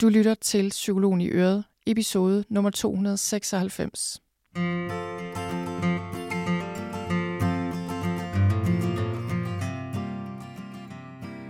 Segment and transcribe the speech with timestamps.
[0.00, 4.22] Du lytter til Psykologen i Øret, episode nummer 296.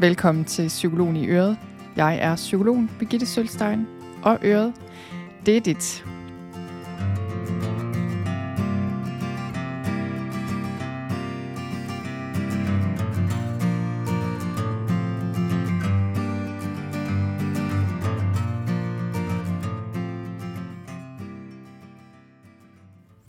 [0.01, 1.59] Velkommen til Psykologen i Øret.
[1.97, 3.87] Jeg er psykologen Birgitte Sølstein,
[4.23, 4.75] og Øret,
[5.47, 6.05] det er dit.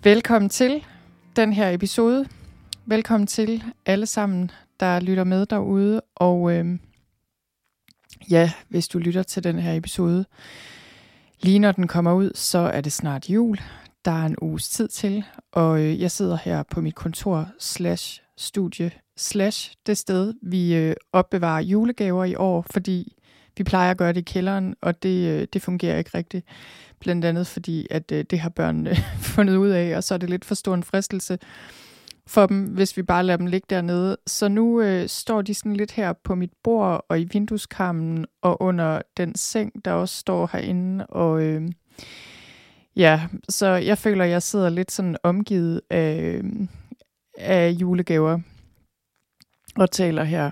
[0.06, 0.86] Velkommen til
[1.36, 2.26] den her episode.
[2.86, 6.02] Velkommen til alle sammen, der lytter med derude.
[6.16, 6.80] Og øh,
[8.30, 10.26] ja, hvis du lytter til den her episode,
[11.42, 13.58] lige når den kommer ud, så er det snart jul.
[14.06, 18.22] Der er en uges tid til, og øh, jeg sidder her på mit kontor slash
[18.38, 23.14] studie slash det sted, vi øh, opbevarer julegaver i år, fordi
[23.58, 26.46] vi plejer at gøre det i kælderen, og det, øh, det fungerer ikke rigtigt.
[27.00, 28.98] Blandt andet fordi, at øh, det har børnene øh,
[29.36, 31.38] fundet ud af, og så er det lidt for stor en fristelse
[32.28, 34.18] for dem, hvis vi bare lader dem ligge dernede.
[34.28, 38.62] Så nu øh, står de sådan lidt her på mit bord og i vindueskarmen og
[38.62, 41.08] under den seng, der også står herinde.
[41.08, 41.70] Og øh,
[42.96, 46.42] ja, så jeg føler, at jeg sidder lidt sådan omgivet af,
[47.38, 48.40] af julegaver
[49.76, 50.52] og taler her.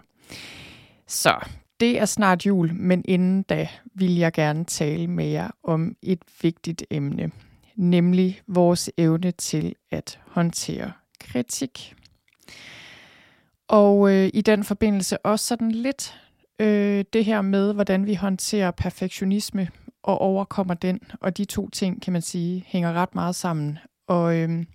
[1.08, 1.36] Så
[1.84, 6.20] det er snart jul, men inden da vil jeg gerne tale med jer om et
[6.42, 7.31] vigtigt emne,
[7.76, 11.95] nemlig vores evne til at håndtere kritik.
[13.67, 16.20] Og øh, i den forbindelse også sådan lidt
[16.59, 19.67] øh, det her med, hvordan vi håndterer perfektionisme
[20.04, 21.00] og overkommer den.
[21.22, 23.78] Og de to ting, kan man sige, hænger ret meget sammen.
[24.08, 24.66] Og øh,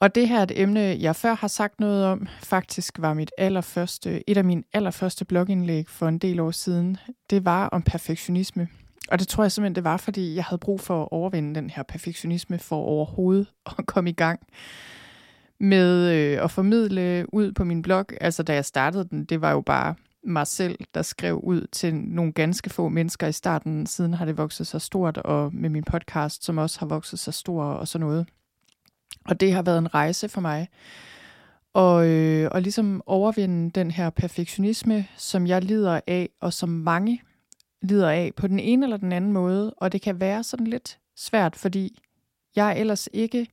[0.00, 2.26] og det her er et emne, jeg før har sagt noget om.
[2.42, 6.96] Faktisk var mit allerførste, et af mine allerførste blogindlæg for en del år siden.
[7.30, 8.68] Det var om perfektionisme.
[9.10, 11.70] Og det tror jeg simpelthen, det var, fordi jeg havde brug for at overvinde den
[11.70, 13.46] her perfektionisme for overhovedet
[13.78, 14.40] at komme i gang
[15.60, 18.06] med øh, at formidle ud på min blog.
[18.20, 19.94] Altså da jeg startede den, det var jo bare
[20.24, 23.86] mig selv, der skrev ud til nogle ganske få mennesker i starten.
[23.86, 27.32] Siden har det vokset så stort, og med min podcast, som også har vokset så
[27.32, 28.26] stor og sådan noget.
[29.30, 30.68] Og det har været en rejse for mig.
[31.74, 37.22] Og, øh, og ligesom overvinde den her perfektionisme, som jeg lider af, og som mange
[37.82, 39.74] lider af på den ene eller den anden måde.
[39.74, 41.98] Og det kan være sådan lidt svært, fordi
[42.56, 43.46] jeg er ellers ikke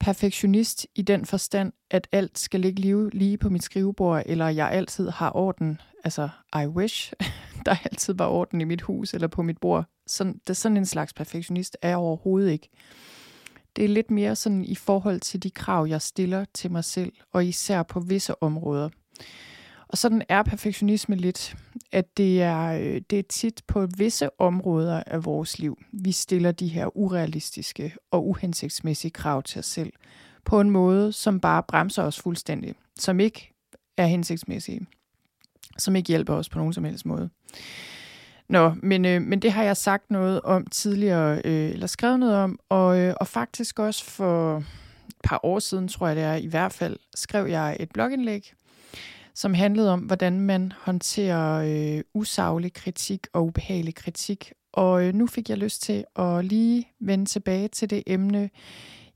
[0.00, 5.08] perfektionist i den forstand, at alt skal ligge lige på mit skrivebord, eller jeg altid
[5.08, 5.80] har orden.
[6.04, 6.28] Altså,
[6.62, 7.12] I wish,
[7.66, 9.84] der altid var orden i mit hus eller på mit bord.
[10.06, 12.68] Sådan, det, sådan en slags perfektionist er jeg overhovedet ikke.
[13.76, 17.12] Det er lidt mere sådan i forhold til de krav, jeg stiller til mig selv,
[17.32, 18.88] og især på visse områder.
[19.88, 21.56] Og sådan er perfektionisme lidt,
[21.92, 26.52] at det er, øh, det er tit på visse områder af vores liv, vi stiller
[26.52, 29.92] de her urealistiske og uhensigtsmæssige krav til os selv,
[30.44, 33.52] på en måde, som bare bremser os fuldstændig, som ikke
[33.96, 34.86] er hensigtsmæssige,
[35.78, 37.30] som ikke hjælper os på nogen som helst måde.
[38.48, 42.34] Nå, men, øh, men det har jeg sagt noget om tidligere, øh, eller skrevet noget
[42.36, 44.56] om, og, øh, og faktisk også for
[45.08, 48.54] et par år siden, tror jeg det er i hvert fald, skrev jeg et blogindlæg,
[49.34, 51.62] som handlede om, hvordan man håndterer
[51.96, 54.52] øh, usaglig kritik og ubehagelig kritik.
[54.72, 58.50] Og øh, nu fik jeg lyst til at lige vende tilbage til det emne.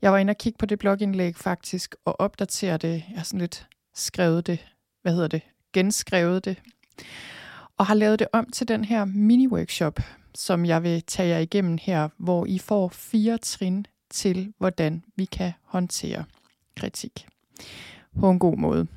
[0.01, 2.93] Jeg var inde og kigge på det blogindlæg faktisk, og opdatere det.
[3.09, 4.67] Jeg har sådan lidt skrevet det,
[5.01, 5.41] hvad hedder det,
[5.73, 6.57] genskrevet det
[7.77, 9.99] og har lavet det om til den her mini-workshop,
[10.35, 15.25] som jeg vil tage jer igennem her, hvor I får fire trin til, hvordan vi
[15.25, 16.23] kan håndtere
[16.77, 17.27] kritik
[18.19, 18.87] på en god måde.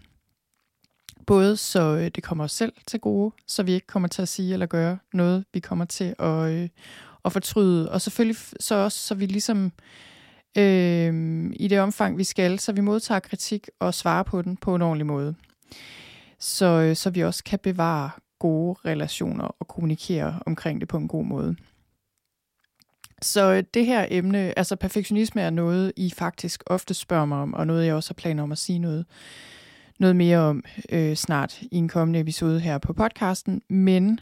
[1.27, 4.29] Både så øh, det kommer os selv til gode, så vi ikke kommer til at
[4.29, 6.69] sige eller gøre noget, vi kommer til at, øh,
[7.25, 7.93] at fortryde.
[7.93, 9.73] Og selvfølgelig så også, så vi ligesom
[10.59, 14.75] øh, i det omfang, vi skal, så vi modtager kritik og svarer på den på
[14.75, 15.35] en ordentlig måde.
[16.39, 18.11] Så, øh, så vi også kan bevare
[18.41, 21.57] gode relationer og kommunikere omkring det på en god måde.
[23.23, 27.55] Så øh, det her emne, altså perfektionisme er noget, I faktisk ofte spørger mig om,
[27.55, 29.07] og noget, jeg også har planer om at sige noget,
[29.99, 33.63] noget mere om øh, snart i en kommende episode her på podcasten.
[33.69, 34.21] Men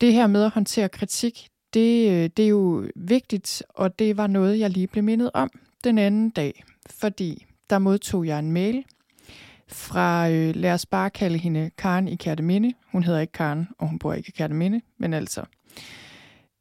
[0.00, 4.26] det her med at håndtere kritik, det, øh, det er jo vigtigt, og det var
[4.26, 5.50] noget, jeg lige blev mindet om
[5.84, 8.84] den anden dag, fordi der modtog jeg en mail
[9.68, 12.72] fra, øh, lad os bare kalde hende Karen i Kærteminde.
[12.92, 15.44] Hun hedder ikke Karen, og hun bor ikke i Kærteminde, men altså.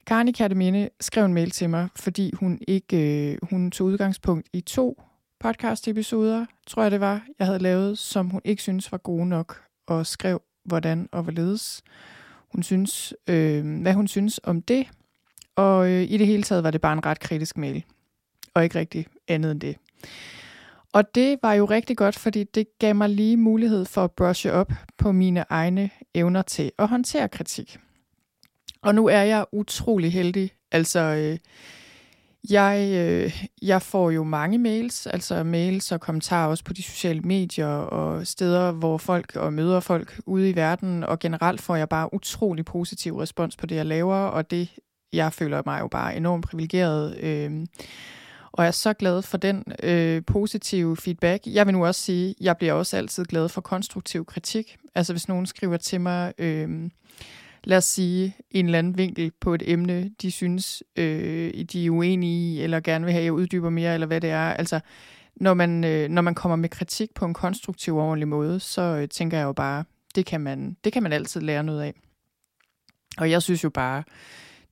[0.07, 4.47] Karen i Kærteminde skrev en mail til mig, fordi hun ikke øh, hun tog udgangspunkt
[4.53, 5.01] i to
[5.39, 9.61] podcast-episoder, tror jeg det var, jeg havde lavet, som hun ikke synes var gode nok,
[9.87, 11.83] og skrev, hvordan og hvorledes
[12.51, 14.87] hun synes, øh, hvad hun synes om det.
[15.55, 17.83] Og øh, i det hele taget var det bare en ret kritisk mail.
[18.53, 19.77] Og ikke rigtig andet end det.
[20.97, 24.51] Og det var jo rigtig godt, fordi det gav mig lige mulighed for at brushe
[24.53, 27.77] op på mine egne evner til at håndtere kritik.
[28.81, 30.51] Og nu er jeg utrolig heldig.
[30.71, 31.37] Altså, øh,
[32.49, 37.21] jeg, øh, jeg får jo mange mails, altså mails og kommentarer også på de sociale
[37.21, 41.89] medier og steder, hvor folk og møder folk ude i verden, og generelt får jeg
[41.89, 44.69] bare utrolig positiv respons på det, jeg laver, og det,
[45.13, 47.17] jeg føler mig jo bare enormt privilegeret.
[47.19, 47.65] Øh,
[48.51, 51.43] og jeg er så glad for den øh, positive feedback.
[51.47, 54.77] Jeg vil nu også sige, jeg bliver også altid glad for konstruktiv kritik.
[54.95, 56.89] Altså hvis nogen skriver til mig, øh,
[57.63, 61.89] lad os sige, en eller anden vinkel på et emne, de synes, øh, de er
[61.89, 64.53] uenige i, eller gerne vil have, at jeg uddyber mere, eller hvad det er.
[64.53, 64.79] Altså,
[65.35, 68.81] når man, øh, når man kommer med kritik på en konstruktiv og ordentlig måde, så
[68.81, 69.83] øh, tænker jeg jo bare,
[70.15, 71.93] det kan, man, det kan man altid lære noget af.
[73.17, 74.03] Og jeg synes jo bare,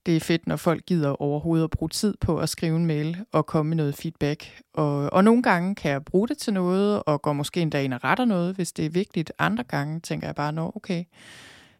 [0.06, 3.16] det er fedt, når folk gider overhovedet at bruge tid på at skrive en mail
[3.32, 4.62] og komme med noget feedback.
[4.74, 7.94] Og, og nogle gange kan jeg bruge det til noget, og går måske endda ind
[7.94, 9.32] og retter noget, hvis det er vigtigt.
[9.38, 11.04] Andre gange tænker jeg bare, nå okay,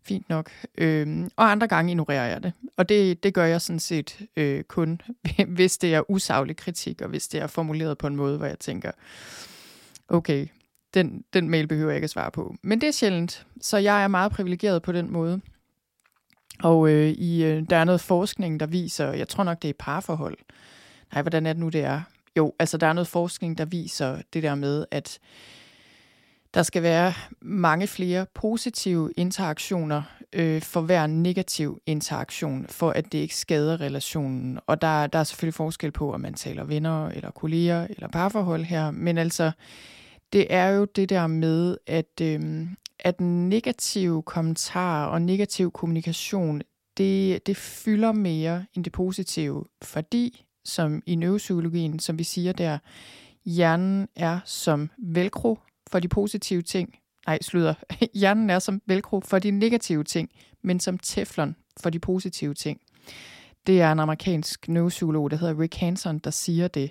[0.05, 0.51] fint nok.
[0.79, 2.53] Øhm, og andre gange ignorerer jeg det.
[2.77, 5.01] Og det, det gør jeg sådan set øh, kun,
[5.57, 8.59] hvis det er usaglig kritik, og hvis det er formuleret på en måde, hvor jeg
[8.59, 8.91] tænker,
[10.09, 10.47] okay,
[10.95, 12.55] den, den mail behøver jeg ikke at svare på.
[12.63, 15.41] Men det er sjældent, så jeg er meget privilegeret på den måde.
[16.63, 19.75] Og øh, i, øh, der er noget forskning, der viser, jeg tror nok, det er
[19.79, 20.39] parforhold.
[21.13, 22.01] Nej, hvordan er det nu, det er?
[22.37, 25.19] Jo, altså der er noget forskning, der viser det der med, at
[26.55, 33.19] der skal være mange flere positive interaktioner øh, for hver negativ interaktion, for at det
[33.19, 34.59] ikke skader relationen.
[34.67, 38.65] Og der, der er selvfølgelig forskel på, om man taler venner, eller kolleger, eller parforhold
[38.65, 38.91] her.
[38.91, 39.51] Men altså,
[40.33, 42.67] det er jo det der med, at, øh,
[42.99, 46.63] at negative kommentarer og negativ kommunikation,
[46.97, 52.79] det, det fylder mere end det positive, fordi, som i neuropsykologien, som vi siger der,
[53.45, 55.59] hjernen er som velcro
[55.91, 56.95] for de positive ting.
[57.27, 57.75] Nej, slutter.
[58.21, 60.31] Hjernen er som velcro for de negative ting,
[60.63, 62.81] men som teflon for de positive ting.
[63.67, 66.91] Det er en amerikansk neuropsykolog, der hedder Rick Hanson, der siger det.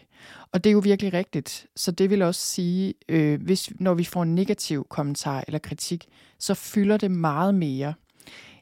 [0.51, 1.67] Og det er jo virkelig rigtigt.
[1.75, 6.05] Så det vil også sige, øh, hvis når vi får en negativ kommentar eller kritik,
[6.39, 7.93] så fylder det meget mere,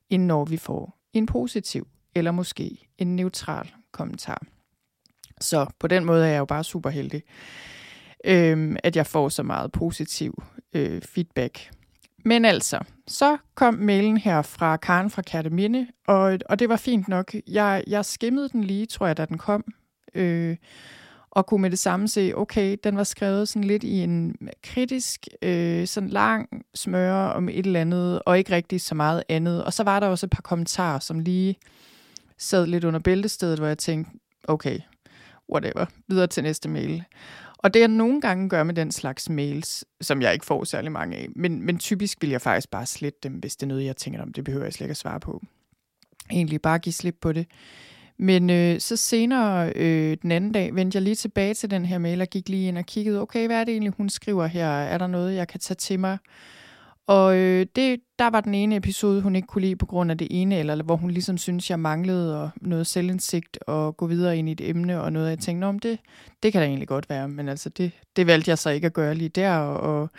[0.09, 4.43] end når vi får en positiv eller måske en neutral kommentar.
[5.41, 7.23] Så på den måde er jeg jo bare super heldig,
[8.25, 10.43] øh, at jeg får så meget positiv
[10.73, 11.71] øh, feedback.
[12.25, 17.07] Men altså, så kom mailen her fra Karen fra Kærteminde, og, og det var fint
[17.07, 17.35] nok.
[17.47, 19.63] Jeg, jeg skimmede den lige, tror jeg, da den kom,
[20.15, 20.57] øh,
[21.31, 25.27] og kunne med det samme se, okay, den var skrevet sådan lidt i en kritisk,
[25.41, 29.63] øh, sådan lang smøre om et eller andet, og ikke rigtig så meget andet.
[29.63, 31.55] Og så var der også et par kommentarer, som lige
[32.37, 34.11] sad lidt under bæltestedet, hvor jeg tænkte,
[34.47, 34.79] okay,
[35.53, 37.03] whatever, videre til næste mail.
[37.63, 40.91] Og det jeg nogle gange gør med den slags mails, som jeg ikke får særlig
[40.91, 43.85] mange af, men, men typisk vil jeg faktisk bare slette dem, hvis det er noget,
[43.85, 45.41] jeg tænker om, det behøver jeg slet ikke at svare på.
[46.31, 47.47] Egentlig bare give slip på det.
[48.17, 51.97] Men øh, så senere øh, den anden dag vendte jeg lige tilbage til den her
[51.97, 54.67] mail og gik lige ind og kiggede, okay, hvad er det egentlig, hun skriver her?
[54.67, 56.17] Er der noget, jeg kan tage til mig?
[57.07, 60.17] Og øh, det, der var den ene episode, hun ikke kunne lide på grund af
[60.17, 64.37] det ene, eller hvor hun ligesom synes, jeg manglede og noget selvindsigt og gå videre
[64.37, 65.99] ind i et emne, og noget, jeg tænkte, om det,
[66.43, 68.93] det kan da egentlig godt være, men altså det, det valgte jeg så ikke at
[68.93, 70.09] gøre lige der, og,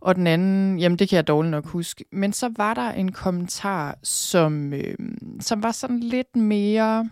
[0.00, 2.04] og den anden, jamen det kan jeg dårligt nok huske.
[2.12, 4.94] Men så var der en kommentar, som, øh,
[5.40, 7.10] som var sådan lidt mere,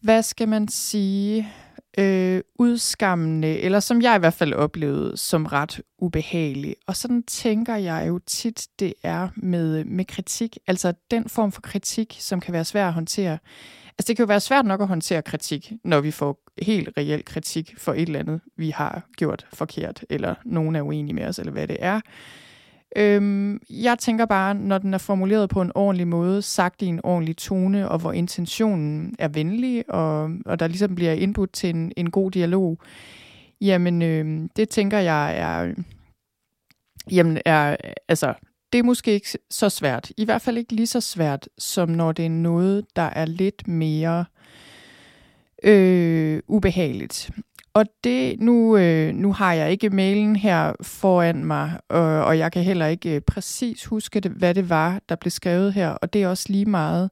[0.00, 1.48] hvad skal man sige,
[1.98, 6.76] øh, udskammende, eller som jeg i hvert fald oplevede som ret ubehagelig.
[6.86, 10.58] Og sådan tænker jeg jo tit, det er med, med kritik.
[10.66, 13.38] Altså den form for kritik, som kan være svær at håndtere.
[13.98, 17.24] Altså det kan jo være svært nok at håndtere kritik, når vi får helt reel
[17.24, 21.38] kritik for et eller andet, vi har gjort forkert, eller nogen er uenige med os,
[21.38, 22.00] eller hvad det er.
[22.96, 27.00] Øhm, jeg tænker bare, når den er formuleret på en ordentlig måde, sagt i en
[27.04, 31.92] ordentlig tone, og hvor intentionen er venlig, og, og der ligesom bliver input til en,
[31.96, 32.78] en god dialog,
[33.60, 35.74] jamen øhm, det tænker jeg er,
[37.10, 37.76] jamen er,
[38.08, 38.34] altså,
[38.72, 40.12] det er måske ikke så svært.
[40.16, 43.68] I hvert fald ikke lige så svært, som når det er noget, der er lidt
[43.68, 44.24] mere
[45.62, 47.30] øh, ubehageligt.
[47.76, 52.52] Og det, nu, øh, nu har jeg ikke mailen her foran mig, og, og jeg
[52.52, 56.12] kan heller ikke øh, præcis huske, det, hvad det var, der blev skrevet her, og
[56.12, 57.10] det er også lige meget.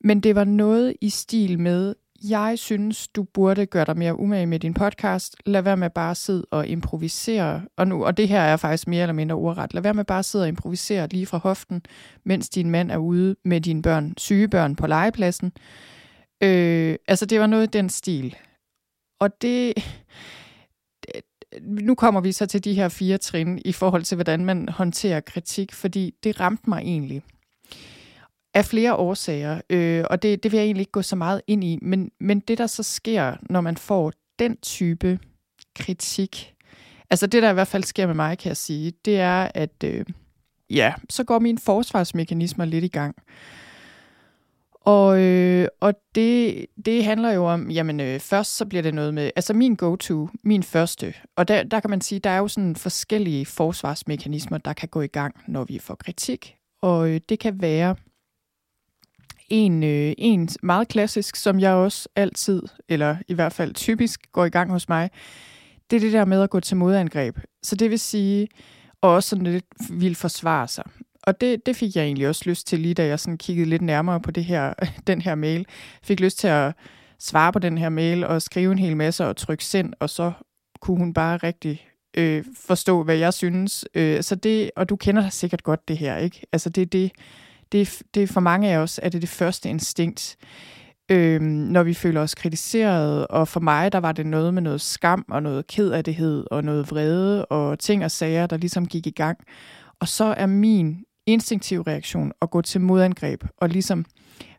[0.00, 1.94] Men det var noget i stil med,
[2.28, 5.36] jeg synes, du burde gøre dig mere umage med din podcast.
[5.46, 7.62] Lad være med bare at sidde og improvisere.
[7.76, 9.74] Og, nu, og det her er faktisk mere eller mindre ordret.
[9.74, 11.82] Lad være med bare at sidde og improvisere lige fra hoften,
[12.24, 15.52] mens din mand er ude med dine børn, syge børn på legepladsen.
[16.42, 18.36] Øh, altså, det var noget i den stil.
[19.22, 19.74] Og det,
[21.60, 25.20] nu kommer vi så til de her fire trin i forhold til, hvordan man håndterer
[25.20, 27.22] kritik, fordi det ramte mig egentlig
[28.54, 31.64] af flere årsager, øh, og det, det vil jeg egentlig ikke gå så meget ind
[31.64, 35.18] i, men, men det der så sker, når man får den type
[35.76, 36.54] kritik,
[37.10, 39.84] altså det der i hvert fald sker med mig, kan jeg sige, det er, at
[39.84, 40.06] øh,
[40.70, 43.16] ja, så går mine forsvarsmekanismer lidt i gang.
[44.84, 49.14] Og, øh, og det, det handler jo om, jamen øh, først så bliver det noget
[49.14, 52.48] med, altså min go-to, min første, og der, der kan man sige, der er jo
[52.48, 56.56] sådan forskellige forsvarsmekanismer, der kan gå i gang, når vi får kritik.
[56.82, 57.96] Og øh, det kan være
[59.48, 64.44] en, øh, en meget klassisk, som jeg også altid, eller i hvert fald typisk, går
[64.44, 65.10] i gang hos mig,
[65.90, 67.38] det er det der med at gå til modangreb.
[67.62, 68.48] Så det vil sige,
[69.00, 70.84] og også sådan lidt vil forsvare sig.
[71.22, 73.82] Og det, det fik jeg egentlig også lyst til, lige da jeg sådan kiggede lidt
[73.82, 74.74] nærmere på det her,
[75.06, 75.66] den her mail.
[76.02, 76.74] Fik lyst til at
[77.18, 80.32] svare på den her mail og skrive en hel masse og trykke send, og så
[80.80, 81.86] kunne hun bare rigtig
[82.16, 83.84] øh, forstå, hvad jeg synes.
[83.94, 86.46] Øh, så det, og du kender sikkert godt det her, ikke?
[86.52, 87.12] Altså det det,
[87.72, 90.36] det, det for mange af os er det det første instinkt,
[91.08, 93.26] øh, når vi føler os kritiseret.
[93.26, 96.90] Og for mig, der var det noget med noget skam og noget kedelighed og noget
[96.90, 99.38] vrede og ting og sager, der ligesom gik i gang.
[100.00, 103.44] Og så er min instinktiv reaktion at gå til modangreb.
[103.56, 104.04] Og ligesom,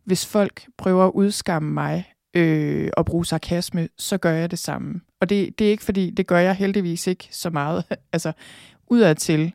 [0.04, 5.02] hvis folk prøver at udskamme mig øh, og bruge sarkasme, så gør jeg det samme.
[5.22, 8.32] Og det, det er ikke fordi, det gør jeg heldigvis ikke så meget, altså
[8.88, 9.54] udadtil.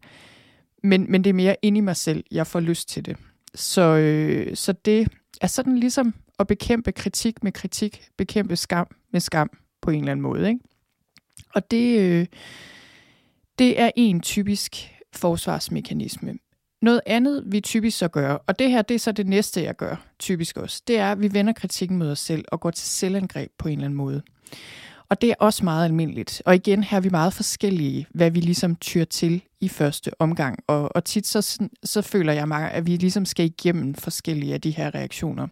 [0.83, 3.17] Men, men det er mere ind i mig selv, jeg får lyst til det.
[3.55, 5.09] Så, øh, så det
[5.41, 9.51] er sådan ligesom at bekæmpe kritik med kritik, bekæmpe skam med skam
[9.83, 10.49] på en eller anden måde.
[10.49, 10.61] Ikke?
[11.55, 12.27] Og det, øh,
[13.59, 16.35] det er en typisk forsvarsmekanisme.
[16.83, 19.77] Noget andet, vi typisk så gør, og det her det er så det næste, jeg
[19.77, 22.89] gør typisk også, det er, at vi vender kritikken mod os selv og går til
[22.89, 24.23] selvangreb på en eller anden måde.
[25.09, 26.43] Og det er også meget almindeligt.
[26.45, 30.59] Og igen, her er vi meget forskellige, hvad vi ligesom tyr til i første omgang.
[30.67, 34.61] Og, og tit så, så føler jeg mig, at vi ligesom skal igennem forskellige af
[34.61, 35.47] de her reaktioner.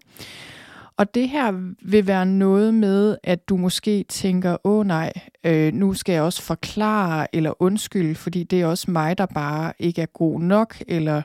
[0.99, 5.12] Og det her vil være noget med, at du måske tænker, åh nej,
[5.45, 9.73] øh, nu skal jeg også forklare eller undskylde, fordi det er også mig, der bare
[9.79, 11.23] ikke er god nok, eller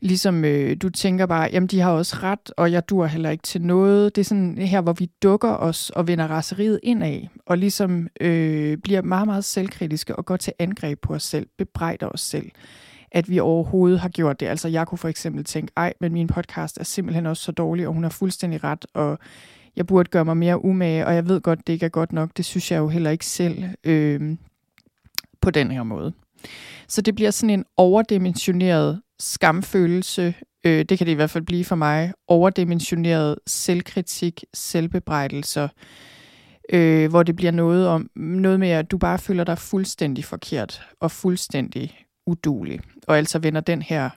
[0.00, 3.42] ligesom øh, du tænker bare, jamen de har også ret, og jeg dur heller ikke
[3.42, 4.16] til noget.
[4.16, 8.78] Det er sådan her, hvor vi dukker os og vender raseriet indad, og ligesom øh,
[8.78, 12.50] bliver meget, meget selvkritiske og går til angreb på os selv, bebrejder os selv,
[13.14, 14.46] at vi overhovedet har gjort det.
[14.46, 17.86] Altså jeg kunne for eksempel tænke, ej, men min podcast er simpelthen også så dårlig,
[17.86, 19.18] og hun har fuldstændig ret, og
[19.76, 22.30] jeg burde gøre mig mere umage, og jeg ved godt, det ikke er godt nok.
[22.36, 24.36] Det synes jeg jo heller ikke selv øh,
[25.40, 26.12] på den her måde.
[26.88, 31.64] Så det bliver sådan en overdimensioneret skamfølelse, øh, det kan det i hvert fald blive
[31.64, 35.68] for mig, overdimensioneret selvkritik, selvbebrejdelser,
[36.72, 40.82] øh, hvor det bliver noget om noget med, at du bare føler dig fuldstændig forkert
[41.00, 44.10] og fuldstændig udulig, og altså vender den her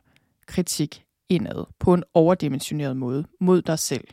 [0.45, 4.07] kritik indad på en overdimensioneret måde mod dig selv.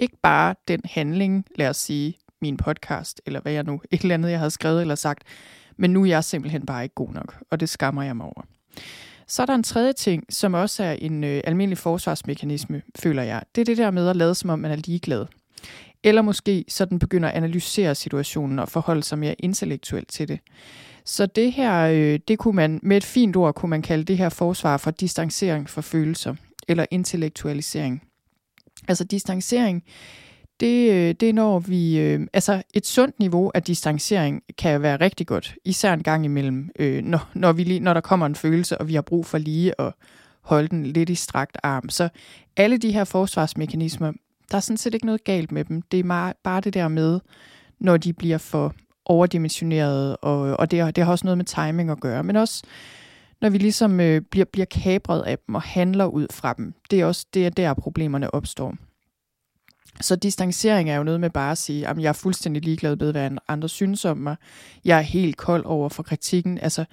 [0.00, 4.14] Ikke bare den handling, lad os sige, min podcast, eller hvad jeg nu, et eller
[4.14, 5.22] andet, jeg har skrevet eller sagt,
[5.76, 8.42] men nu er jeg simpelthen bare ikke god nok, og det skammer jeg mig over.
[9.26, 13.42] Så er der en tredje ting, som også er en øh, almindelig forsvarsmekanisme, føler jeg.
[13.54, 15.26] Det er det der med at lade, som om man er ligeglad.
[16.04, 20.40] Eller måske sådan begynder at analysere situationen og forholde sig mere intellektuelt til det.
[21.08, 24.18] Så det her, øh, det kunne man, med et fint ord kunne man kalde det
[24.18, 26.34] her forsvar for distancering for følelser,
[26.68, 28.02] eller intellektualisering.
[28.88, 29.84] Altså distancering,
[30.60, 31.98] det, øh, det er når vi...
[31.98, 36.70] Øh, altså et sundt niveau af distancering kan være rigtig godt, især en gang imellem,
[36.78, 39.38] øh, når, når, vi lige, når der kommer en følelse, og vi har brug for
[39.38, 39.92] lige at
[40.40, 41.88] holde den lidt i strakt arm.
[41.88, 42.08] Så
[42.56, 44.12] alle de her forsvarsmekanismer,
[44.50, 45.82] der er sådan set ikke noget galt med dem.
[45.82, 47.20] Det er meget, bare det der med,
[47.80, 48.74] når de bliver for
[49.08, 52.62] overdimensioneret, og, og det, det har også noget med timing at gøre, men også
[53.40, 56.74] når vi ligesom øh, bliver, bliver kabret af dem og handler ud fra dem.
[56.90, 58.74] Det er også det er der, problemerne opstår.
[60.00, 63.12] Så distancering er jo noget med bare at sige, at jeg er fuldstændig ligeglad med,
[63.12, 64.36] hvad andre synes om mig.
[64.84, 66.58] Jeg er helt kold over for kritikken.
[66.58, 66.84] Altså,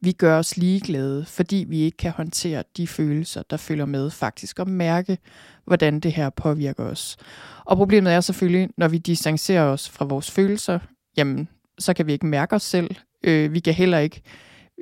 [0.00, 4.58] vi gør os ligeglade, fordi vi ikke kan håndtere de følelser, der følger med faktisk,
[4.58, 5.18] og mærke,
[5.64, 7.16] hvordan det her påvirker os.
[7.64, 10.78] Og problemet er selvfølgelig, når vi distancerer os fra vores følelser,
[11.16, 11.48] jamen,
[11.80, 12.90] så kan vi ikke mærke os selv.
[13.24, 14.22] Øh, vi kan heller ikke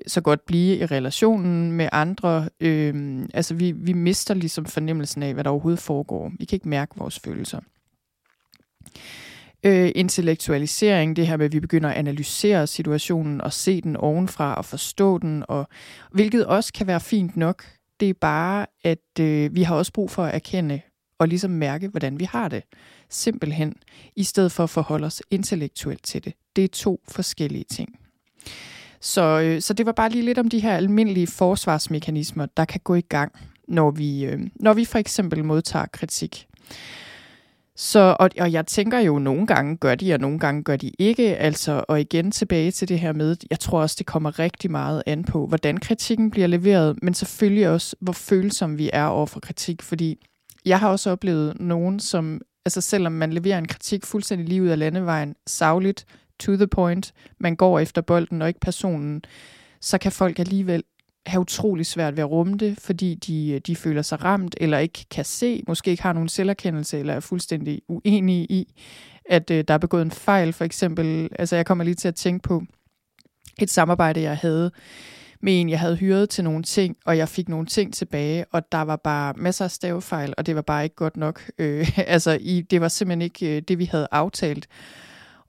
[0.07, 2.49] så godt blive i relationen med andre.
[2.61, 6.33] Øh, altså vi, vi mister ligesom fornemmelsen af, hvad der overhovedet foregår.
[6.39, 7.61] Vi kan ikke mærke vores følelser.
[9.65, 14.55] Øh, intellektualisering, det her med, at vi begynder at analysere situationen og se den ovenfra
[14.55, 15.69] og forstå den, og
[16.13, 17.65] hvilket også kan være fint nok.
[18.01, 20.81] Det er bare, at øh, vi har også brug for at erkende
[21.19, 22.63] og ligesom mærke, hvordan vi har det.
[23.09, 23.75] Simpelthen,
[24.17, 26.33] i stedet for at forholde os intellektuelt til det.
[26.57, 27.99] Det er to forskellige ting.
[29.01, 32.81] Så, øh, så det var bare lige lidt om de her almindelige forsvarsmekanismer, der kan
[32.85, 33.33] gå i gang,
[33.69, 36.47] når vi, øh, når vi for eksempel modtager kritik.
[37.77, 40.91] Så, og, og jeg tænker jo, nogle gange gør de, og nogle gange gør de
[40.99, 41.37] ikke.
[41.37, 45.03] Altså, og igen tilbage til det her med, jeg tror også, det kommer rigtig meget
[45.07, 49.41] an på, hvordan kritikken bliver leveret, men selvfølgelig også, hvor følsom vi er over for
[49.41, 49.83] kritik.
[49.83, 50.19] Fordi
[50.69, 54.69] jeg har også oplevet nogen, som, altså selvom man leverer en kritik fuldstændig lige ud
[54.69, 56.07] af landevejen, savligt,
[56.41, 59.23] to the point, man går efter bolden og ikke personen,
[59.81, 60.83] så kan folk alligevel
[61.27, 65.07] have utrolig svært ved at rumme det, fordi de, de føler sig ramt, eller ikke
[65.11, 68.75] kan se, måske ikke har nogen selverkendelse, eller er fuldstændig uenige i,
[69.25, 70.53] at øh, der er begået en fejl.
[70.53, 72.63] For eksempel, altså jeg kommer lige til at tænke på
[73.59, 74.71] et samarbejde, jeg havde
[75.41, 78.73] med en, jeg havde hyret til nogle ting, og jeg fik nogle ting tilbage, og
[78.73, 81.43] der var bare masser af stavefejl, og det var bare ikke godt nok.
[81.59, 84.69] Øh, altså, i, det var simpelthen ikke øh, det, vi havde aftalt.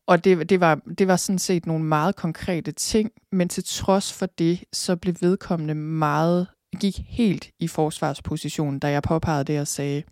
[0.08, 4.13] Og det, det, var, det var sådan set nogle meget konkrete ting, men til trods
[4.13, 6.48] for det, så blev vedkommende meget,
[6.79, 10.03] gik helt i forsvarsposition, da jeg påpegede det og sagde,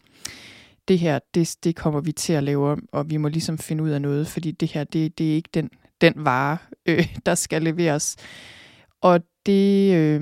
[0.88, 3.84] det her, det, det kommer vi til at lave om, og vi må ligesom finde
[3.84, 5.70] ud af noget, fordi det her, det, det er ikke den,
[6.02, 8.16] den vare, øh, der skal leveres.
[9.02, 10.22] Og det, øh,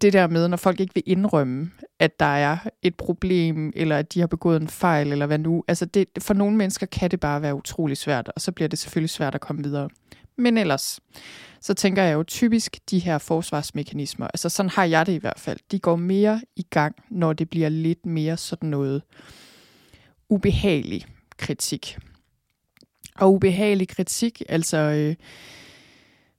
[0.00, 4.14] det der med, når folk ikke vil indrømme, at der er et problem, eller at
[4.14, 5.64] de har begået en fejl, eller hvad nu.
[5.68, 8.78] Altså det, for nogle mennesker kan det bare være utrolig svært, og så bliver det
[8.78, 9.88] selvfølgelig svært at komme videre.
[10.36, 11.00] Men ellers,
[11.60, 15.40] så tænker jeg jo typisk de her forsvarsmekanismer, altså sådan har jeg det i hvert
[15.40, 19.02] fald, de går mere i gang, når det bliver lidt mere sådan noget
[20.28, 21.98] ubehagelig kritik.
[23.18, 24.76] Og ubehagelig kritik, altså...
[24.76, 25.14] Øh,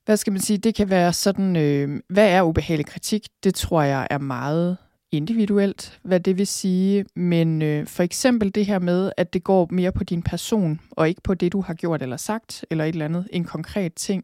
[0.06, 3.28] hvad skal man sige, det kan være sådan, øh, hvad er ubehagelig kritik?
[3.44, 4.78] Det tror jeg er meget
[5.12, 7.06] individuelt, hvad det vil sige.
[7.16, 11.10] Men øh, for eksempel det her med, at det går mere på din person, og
[11.10, 14.24] ikke på det, du har gjort eller sagt, eller et eller andet, en konkret ting.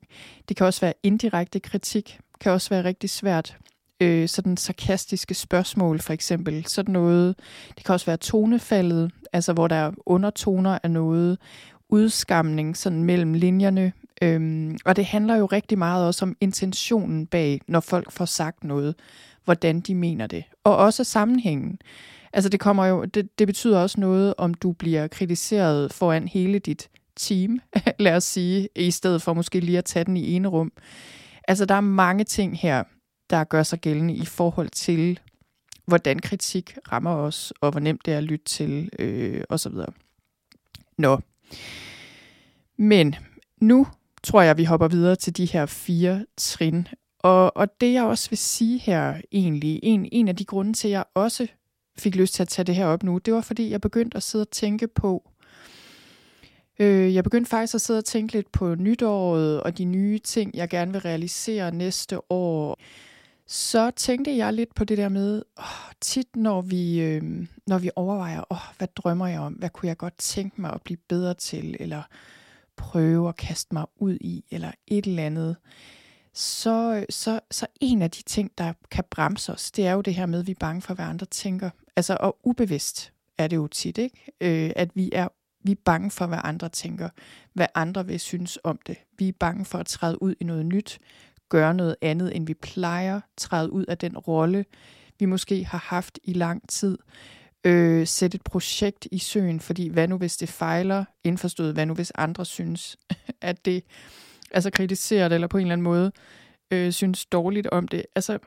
[0.50, 3.58] Det kan også være indirekte kritik, kan også være rigtig svært.
[4.02, 7.36] Øh, sådan sarkastiske spørgsmål for eksempel, sådan noget.
[7.76, 11.38] Det kan også være tonefaldet, altså hvor der er undertoner af noget,
[11.92, 13.92] udskamning sådan mellem linjerne.
[14.22, 18.64] Øhm, og det handler jo rigtig meget også om intentionen bag, når folk får sagt
[18.64, 18.96] noget,
[19.46, 20.44] hvordan de mener det.
[20.64, 21.80] Og også sammenhængen.
[22.34, 26.60] Altså det kommer jo, det, det betyder også noget, om du bliver kritiseret foran hele
[26.60, 27.60] dit team,
[28.00, 30.72] lad os sige, i stedet for måske lige at tage den i ene rum.
[31.48, 32.84] Altså der er mange ting her,
[33.30, 35.20] der gør sig gældende i forhold til,
[35.86, 39.74] hvordan kritik rammer os, og hvor nemt det er at lytte til, øh, osv.
[40.98, 41.20] Nå.
[42.78, 43.16] Men
[43.62, 43.88] nu
[44.24, 46.88] tror jeg, vi hopper videre til de her fire trin.
[47.20, 50.88] Og, og det jeg også vil sige her egentlig, en, en af de grunde til,
[50.88, 51.48] at jeg også
[51.98, 54.24] fik lyst til at tage det her op nu, det var fordi, jeg begyndte at
[54.24, 55.30] sidde og tænke på,
[56.80, 60.52] øh, jeg begyndte faktisk at sidde og tænke lidt på nytåret og de nye ting,
[60.54, 62.80] jeg gerne vil realisere næste år.
[63.48, 67.90] Så tænkte jeg lidt på det der med, åh, tit når vi, øh, når vi
[67.96, 71.34] overvejer, åh, hvad drømmer jeg om, hvad kunne jeg godt tænke mig at blive bedre
[71.34, 72.04] til, eller
[72.82, 75.56] prøve at kaste mig ud i, eller et eller andet,
[76.34, 80.16] så, så, så en af de ting, der kan bremse os, det er jo det
[80.16, 81.70] her med, at vi er bange for, hvad andre tænker.
[81.96, 84.32] Altså, og ubevidst er det jo tit, ikke?
[84.42, 85.28] Øh, at vi er,
[85.64, 87.10] vi er bange for, hvad andre tænker,
[87.54, 88.98] hvad andre vil synes om det.
[89.18, 91.00] Vi er bange for at træde ud i noget nyt,
[91.50, 94.66] gøre noget andet, end vi plejer, træde ud af den rolle,
[95.20, 96.98] vi måske har haft i lang tid
[97.64, 101.94] øh, sætte et projekt i søen, fordi hvad nu hvis det fejler, indforstået, hvad nu
[101.94, 102.98] hvis andre synes,
[103.42, 103.84] at det,
[104.52, 106.12] altså kritiserer det, eller på en eller anden måde
[106.72, 108.06] øh, synes dårligt om det.
[108.16, 108.40] Altså,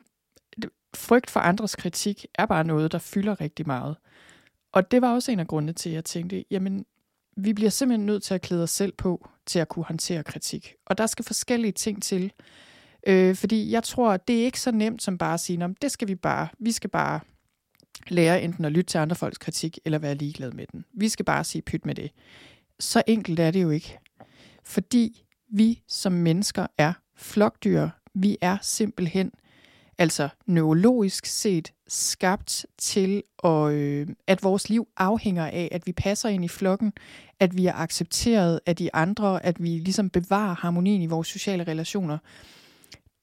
[0.95, 3.97] frygt for andres kritik er bare noget, der fylder rigtig meget.
[4.73, 6.85] Og det var også en af grundene til, at jeg tænkte, jamen,
[7.37, 10.75] vi bliver simpelthen nødt til at klæde os selv på til at kunne håndtere kritik.
[10.87, 12.33] Og der skal forskellige ting til.
[13.07, 16.09] Øh, fordi jeg tror, det er ikke så nemt som bare at sige, det skal
[16.09, 17.21] vi bare, vi skal bare
[18.09, 20.85] lære enten at lytte til andre folks kritik, eller være ligeglad med den.
[20.95, 22.11] Vi skal bare sige pyt med det.
[22.81, 23.99] Så enkelt er det jo ikke.
[24.65, 27.89] Fordi vi som mennesker er flokdyr.
[28.15, 29.33] Vi er simpelthen,
[29.99, 36.29] altså neurologisk set, skabt til, at, øh, at vores liv afhænger af, at vi passer
[36.29, 36.93] ind i flokken,
[37.41, 41.65] at vi er accepteret af de andre, at vi ligesom bevarer harmonien i vores sociale
[41.65, 42.19] relationer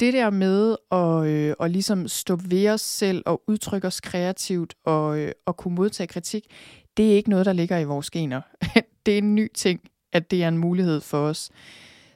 [0.02, 4.74] det der med at, øh, at ligesom stå ved os selv og udtrykke os kreativt
[4.86, 6.46] og, øh, og kunne modtage kritik,
[6.98, 8.42] det er ikke noget, der ligger i vores gener.
[9.06, 11.50] det er en ny ting at det er en mulighed for os.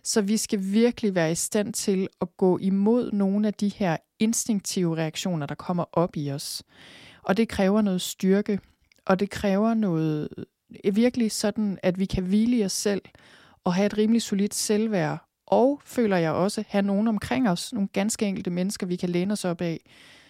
[0.04, 3.98] Så vi skal virkelig være i stand til at gå imod nogle af de her
[4.20, 6.64] instinktive reaktioner, der kommer op i os.
[7.24, 8.60] Og det kræver noget styrke,
[9.06, 10.30] og det kræver noget
[10.86, 13.02] øh, virkelig sådan, at vi kan hvile i os selv
[13.64, 15.30] og have et rimelig solidt selvværd.
[15.48, 19.32] Og føler jeg også, have nogen omkring os, nogle ganske enkelte mennesker, vi kan læne
[19.32, 19.80] os op af,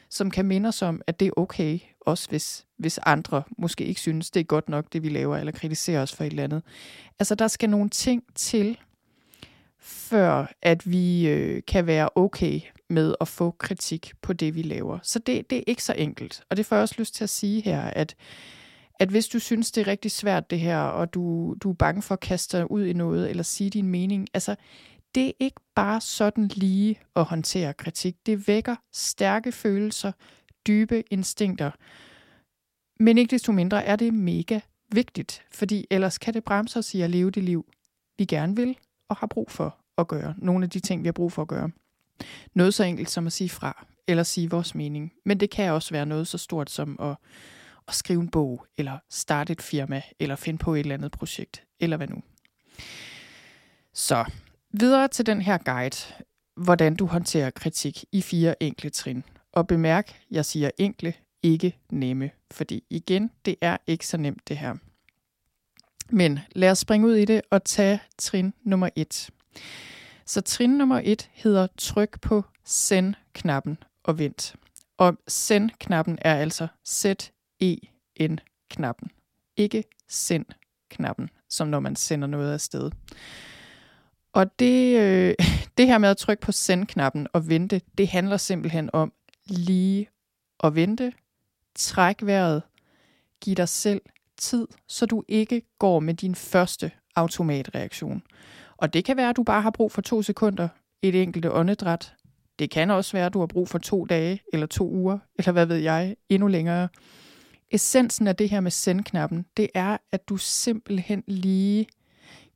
[0.09, 4.01] som kan minde os om, at det er okay, også hvis, hvis andre måske ikke
[4.01, 6.61] synes, det er godt nok, det vi laver, eller kritiserer os for et eller andet.
[7.19, 8.77] Altså, der skal nogle ting til,
[9.79, 14.99] før at vi øh, kan være okay med at få kritik på det, vi laver.
[15.03, 16.43] Så det, det er ikke så enkelt.
[16.49, 18.15] Og det får jeg også lyst til at sige her, at,
[18.99, 22.01] at hvis du synes, det er rigtig svært det her, og du, du er bange
[22.01, 24.55] for at kaste dig ud i noget, eller sige din mening, altså
[25.15, 28.15] det er ikke bare sådan lige at håndtere kritik.
[28.25, 30.11] Det vækker stærke følelser,
[30.67, 31.71] dybe instinkter.
[32.99, 34.59] Men ikke desto mindre er det mega
[34.91, 37.65] vigtigt, fordi ellers kan det bremse os i at leve det liv,
[38.17, 38.77] vi gerne vil
[39.09, 40.35] og har brug for at gøre.
[40.37, 41.69] Nogle af de ting, vi har brug for at gøre.
[42.53, 45.13] Noget så enkelt som at sige fra, eller sige vores mening.
[45.25, 47.15] Men det kan også være noget så stort som at,
[47.87, 51.63] at skrive en bog, eller starte et firma, eller finde på et eller andet projekt,
[51.79, 52.21] eller hvad nu.
[53.93, 54.25] Så
[54.79, 55.97] videre til den her guide,
[56.55, 59.23] hvordan du håndterer kritik i fire enkle trin.
[59.51, 64.57] Og bemærk, jeg siger enkle, ikke nemme, fordi igen, det er ikke så nemt det
[64.57, 64.75] her.
[66.09, 69.29] Men lad os springe ud i det og tage trin nummer et.
[70.25, 74.55] Så trin nummer et hedder tryk på send-knappen og vent.
[74.97, 77.91] Og send-knappen er altså Z-E-N-knappen.
[79.57, 82.91] Ikke send-knappen, som når man sender noget afsted.
[84.35, 85.35] Og det, øh,
[85.77, 89.13] det her med at trykke på send-knappen og vente, det handler simpelthen om
[89.45, 90.09] lige
[90.63, 91.13] at vente,
[91.75, 92.63] træk vejret,
[93.41, 94.01] giv dig selv
[94.37, 98.23] tid, så du ikke går med din første automatreaktion.
[98.77, 100.67] Og det kan være, at du bare har brug for to sekunder,
[101.01, 102.13] et enkelt åndedræt.
[102.59, 105.51] Det kan også være, at du har brug for to dage, eller to uger, eller
[105.51, 106.87] hvad ved jeg, endnu længere.
[107.71, 111.87] Essensen af det her med send-knappen, det er, at du simpelthen lige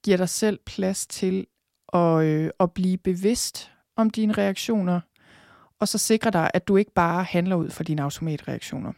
[0.03, 1.47] giver dig selv plads til
[1.93, 5.01] og, øh, at blive bevidst om dine reaktioner,
[5.79, 8.93] og så sikre dig, at du ikke bare handler ud for dine automatreaktioner.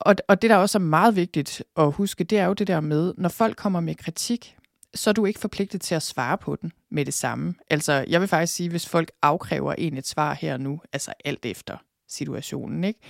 [0.00, 2.80] Og, og det, der også er meget vigtigt at huske, det er jo det der
[2.80, 4.56] med, når folk kommer med kritik,
[4.94, 7.54] så er du ikke forpligtet til at svare på den med det samme.
[7.70, 11.12] Altså, jeg vil faktisk sige, hvis folk afkræver en et svar her og nu, altså
[11.24, 11.76] alt efter
[12.08, 13.00] situationen, ikke?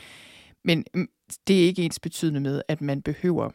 [0.64, 1.08] Men mm,
[1.46, 3.50] det er ikke ens betydende med, at man behøver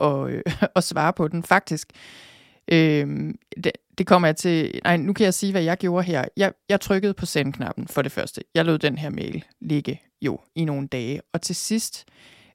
[0.00, 0.42] at, øh,
[0.76, 1.42] at svare på den.
[1.42, 2.33] Faktisk, øh,
[2.72, 4.80] Øhm, det, det kommer jeg til...
[4.84, 6.24] Nej, nu kan jeg sige, hvad jeg gjorde her.
[6.36, 8.40] Jeg, jeg trykkede på send-knappen for det første.
[8.54, 11.20] Jeg lod den her mail ligge jo i nogle dage.
[11.32, 12.04] Og til sidst,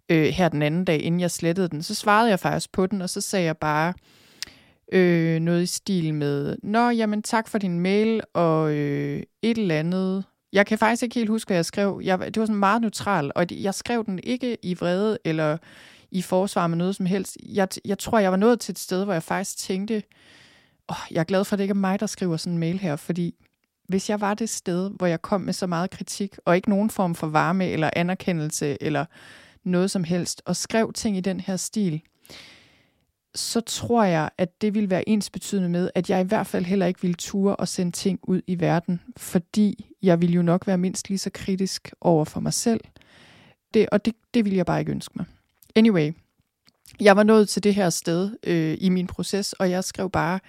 [0.10, 3.02] øh, her den anden dag, inden jeg slettede den, så svarede jeg faktisk på den,
[3.02, 3.94] og så sagde jeg bare
[4.92, 9.80] øh, noget i stil med, Nå, jamen tak for din mail, og øh, et eller
[9.80, 10.24] andet.
[10.54, 12.02] Jeg kan faktisk ikke helt huske, hvad jeg skrev.
[12.04, 15.58] Jeg, det var sådan meget neutral, og jeg skrev den ikke i vrede eller
[16.12, 17.38] i forsvar med noget som helst.
[17.46, 20.04] Jeg, jeg tror, jeg var nået til et sted, hvor jeg faktisk tænkte,
[20.90, 22.80] åh, jeg er glad for, at det ikke er mig, der skriver sådan en mail
[22.80, 23.36] her, fordi
[23.88, 26.90] hvis jeg var det sted, hvor jeg kom med så meget kritik, og ikke nogen
[26.90, 29.06] form for varme eller anerkendelse eller
[29.64, 32.02] noget som helst, og skrev ting i den her stil,
[33.36, 36.66] så tror jeg, at det ville være ens betydende med, at jeg i hvert fald
[36.66, 40.68] heller ikke ville ture og sende ting ud i verden, fordi jeg vil jo nok
[40.68, 42.82] være mindst lige så kritisk over for mig selv.
[43.74, 45.26] Det, og det, det vil jeg bare ikke ønske mig.
[45.76, 46.12] Anyway,
[47.00, 50.40] jeg var nået til det her sted øh, i min proces, og jeg skrev bare,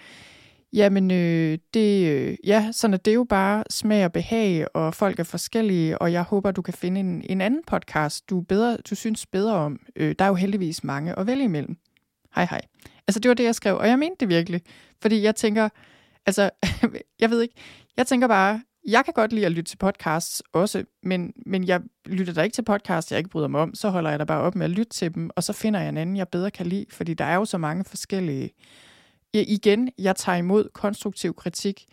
[0.73, 4.95] jamen øh, det, øh, ja, sådan at det er jo bare smag og behag, og
[4.95, 8.77] folk er forskellige, og jeg håber, du kan finde en, en anden podcast, du, bedre,
[8.91, 9.81] du synes bedre om.
[9.97, 11.77] Øh, der er jo heldigvis mange at vælge imellem.
[12.35, 12.61] Hej hej.
[13.09, 14.63] Altså det var det, jeg skrev, og jeg mente det virkelig.
[15.03, 15.69] Fordi jeg tænker,
[16.27, 16.51] altså,
[17.21, 17.55] jeg ved ikke,
[17.97, 21.81] jeg tænker bare, jeg kan godt lide at lytte til podcasts også, men, men jeg
[22.07, 23.75] lytter da ikke til podcasts, jeg ikke bryder mig om.
[23.75, 25.89] Så holder jeg da bare op med at lytte til dem, og så finder jeg
[25.89, 28.51] en anden, jeg bedre kan lide, fordi der er jo så mange forskellige.
[29.35, 31.87] Jeg, igen, jeg tager imod konstruktiv kritik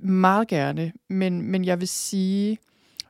[0.00, 2.58] meget gerne, men, men jeg vil sige,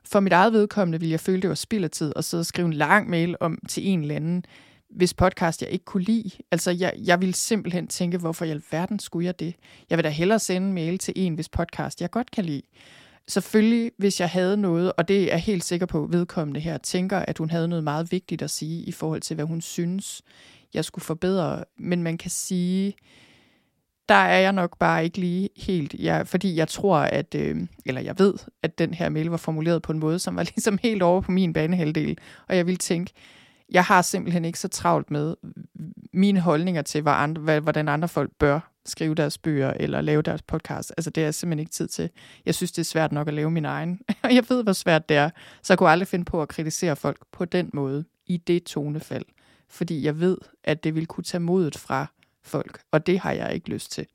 [0.05, 2.45] for mit eget vedkommende vil jeg føle, det var spild af tid at sidde og
[2.45, 4.43] skrive en lang mail om til en eller anden,
[4.89, 6.31] hvis podcast jeg ikke kunne lide.
[6.51, 9.55] Altså, jeg, jeg ville simpelthen tænke, hvorfor i alverden skulle jeg det?
[9.89, 12.61] Jeg vil da hellere sende en mail til en, hvis podcast jeg godt kan lide.
[13.27, 17.17] Selvfølgelig, hvis jeg havde noget, og det er jeg helt sikker på, vedkommende her tænker,
[17.17, 20.21] at hun havde noget meget vigtigt at sige i forhold til, hvad hun synes,
[20.73, 21.63] jeg skulle forbedre.
[21.77, 22.93] Men man kan sige,
[24.09, 28.01] der er jeg nok bare ikke lige helt, jeg, fordi jeg tror, at, øh, eller
[28.01, 31.01] jeg ved, at den her mail var formuleret på en måde, som var ligesom helt
[31.01, 33.13] over på min banehalvdel, og jeg ville tænke,
[33.71, 35.35] jeg har simpelthen ikke så travlt med
[36.13, 40.21] mine holdninger til, hvad andre, hvad, hvordan andre folk bør skrive deres bøger eller lave
[40.21, 40.93] deres podcast.
[40.97, 42.09] Altså det er simpelthen ikke tid til.
[42.45, 43.99] Jeg synes, det er svært nok at lave min egen.
[44.23, 45.29] Og jeg ved, hvor svært det er.
[45.63, 49.25] Så jeg kunne aldrig finde på at kritisere folk på den måde, i det tonefald.
[49.69, 52.07] Fordi jeg ved, at det vil kunne tage modet fra
[52.43, 54.05] folk, og det har jeg ikke lyst til.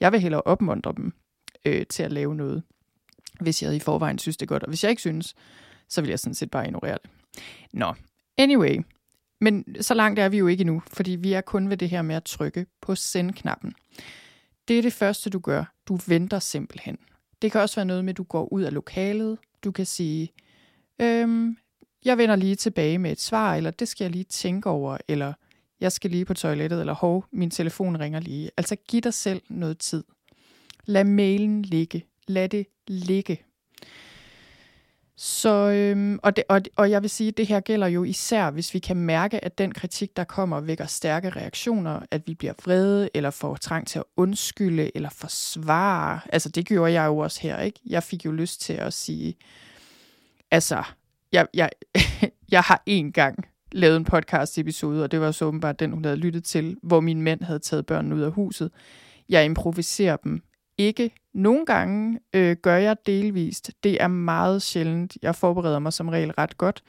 [0.00, 1.12] Jeg vil hellere opmuntre dem
[1.64, 2.62] øh, til at lave noget,
[3.40, 4.62] hvis jeg i forvejen synes, det er godt.
[4.62, 5.34] Og hvis jeg ikke synes,
[5.88, 7.10] så vil jeg sådan set bare ignorere det.
[7.72, 7.94] Nå,
[8.38, 8.82] anyway.
[9.42, 12.02] Men så langt er vi jo ikke nu, fordi vi er kun ved det her
[12.02, 13.74] med at trykke på send-knappen.
[14.68, 15.64] Det er det første, du gør.
[15.88, 16.98] Du venter simpelthen.
[17.42, 19.38] Det kan også være noget med, at du går ud af lokalet.
[19.64, 20.32] Du kan sige,
[20.98, 21.56] øhm,
[22.04, 25.32] jeg vender lige tilbage med et svar, eller det skal jeg lige tænke over, eller
[25.80, 28.50] jeg skal lige på toilettet, eller hov, min telefon ringer lige.
[28.56, 30.04] Altså giv dig selv noget tid.
[30.84, 32.04] Lad mailen ligge.
[32.28, 33.42] Lad det ligge.
[35.16, 38.50] Så, øhm, og, det, og, og jeg vil sige, at det her gælder jo især,
[38.50, 42.52] hvis vi kan mærke, at den kritik, der kommer, vækker stærke reaktioner, at vi bliver
[42.64, 46.20] vrede, eller får trang til at undskylde, eller forsvare.
[46.32, 47.80] Altså, det gjorde jeg jo også her, ikke?
[47.86, 49.34] Jeg fik jo lyst til at sige,
[50.50, 50.82] altså,
[51.32, 51.70] jeg, jeg,
[52.50, 56.04] jeg har en gang lavet en podcast episode, og det var så åbenbart den, hun
[56.04, 58.70] havde lyttet til, hvor min mænd havde taget børnene ud af huset.
[59.28, 60.42] Jeg improviserer dem
[60.78, 61.10] ikke.
[61.34, 63.70] Nogle gange øh, gør jeg delvist.
[63.82, 65.16] Det er meget sjældent.
[65.22, 66.82] Jeg forbereder mig som regel ret godt.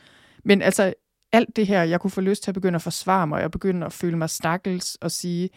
[0.44, 0.94] Men altså,
[1.32, 3.52] alt det her, jeg kunne få lyst til at begynde at forsvare mig, og jeg
[3.52, 5.50] begyndte at føle mig stakkels og sige,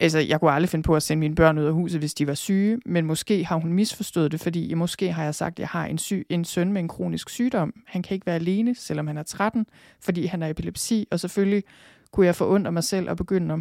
[0.00, 2.26] altså, jeg kunne aldrig finde på at sende mine børn ud af huset, hvis de
[2.26, 5.68] var syge, men måske har hun misforstået det, fordi måske har jeg sagt, at jeg
[5.68, 7.72] har en, syg, en søn med en kronisk sygdom.
[7.86, 9.66] Han kan ikke være alene, selvom han er 13,
[10.00, 11.64] fordi han har epilepsi, og selvfølgelig
[12.12, 13.60] kunne jeg få ondt af mig selv og begynde at,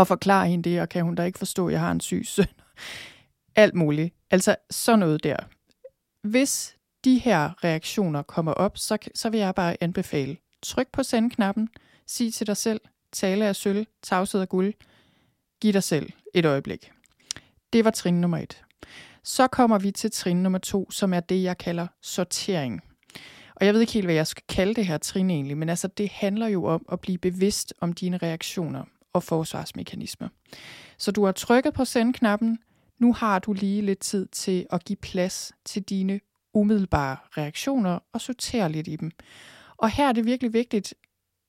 [0.00, 2.22] at forklare hende det, og kan hun da ikke forstå, at jeg har en syg
[2.24, 2.46] søn.
[3.56, 4.14] Alt muligt.
[4.30, 5.36] Altså sådan noget der.
[6.22, 11.68] Hvis de her reaktioner kommer op, så, så vil jeg bare anbefale, tryk på send-knappen,
[12.06, 12.80] sig til dig selv,
[13.12, 14.74] tale af sølv, tavshed af guld,
[15.60, 16.90] Giv dig selv et øjeblik.
[17.72, 18.62] Det var trin nummer et.
[19.24, 22.80] Så kommer vi til trin nummer to, som er det, jeg kalder sortering.
[23.54, 25.88] Og jeg ved ikke helt, hvad jeg skal kalde det her trin egentlig, men altså
[25.88, 30.28] det handler jo om at blive bevidst om dine reaktioner og forsvarsmekanismer.
[30.98, 32.58] Så du har trykket på send-knappen.
[32.98, 36.20] Nu har du lige lidt tid til at give plads til dine
[36.54, 39.10] umiddelbare reaktioner og sortere lidt i dem.
[39.76, 40.94] Og her er det virkelig vigtigt,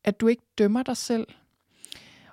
[0.04, 1.28] at du ikke dømmer dig selv,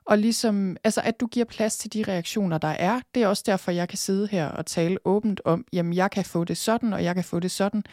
[0.05, 3.01] og ligesom, altså at du giver plads til de reaktioner, der er.
[3.15, 6.25] Det er også derfor, jeg kan sidde her og tale åbent om, jamen jeg kan
[6.25, 7.85] få det sådan, og jeg kan få det sådan.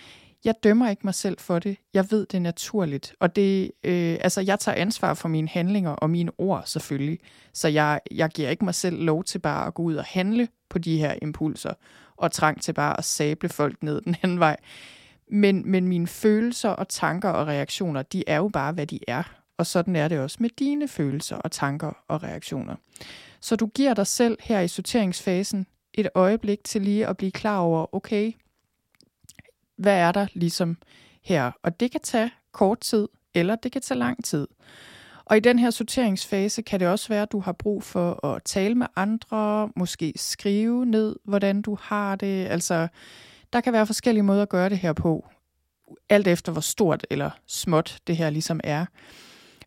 [0.46, 1.78] Jeg dømmer ikke mig selv for det.
[1.94, 3.16] Jeg ved det er naturligt.
[3.20, 7.20] Og det, øh, altså jeg tager ansvar for mine handlinger og mine ord selvfølgelig.
[7.54, 10.48] Så jeg, jeg giver ikke mig selv lov til bare at gå ud og handle
[10.70, 11.74] på de her impulser,
[12.18, 14.58] og trang til bare at sable folk ned den anden vej.
[15.32, 19.24] Men, men mine følelser og tanker og reaktioner, de er jo bare, hvad de er
[19.62, 22.76] og sådan er det også med dine følelser og tanker og reaktioner.
[23.40, 27.60] Så du giver dig selv her i sorteringsfasen et øjeblik til lige at blive klar
[27.60, 28.32] over, okay,
[29.82, 30.78] hvad er der ligesom
[31.24, 31.52] her?
[31.64, 34.48] Og det kan tage kort tid, eller det kan tage lang tid.
[35.26, 38.44] Og i den her sorteringsfase kan det også være, at du har brug for at
[38.44, 42.48] tale med andre, måske skrive ned, hvordan du har det.
[42.48, 42.88] Altså,
[43.54, 45.28] der kan være forskellige måder at gøre det her på,
[46.10, 48.86] alt efter hvor stort eller småt det her ligesom er.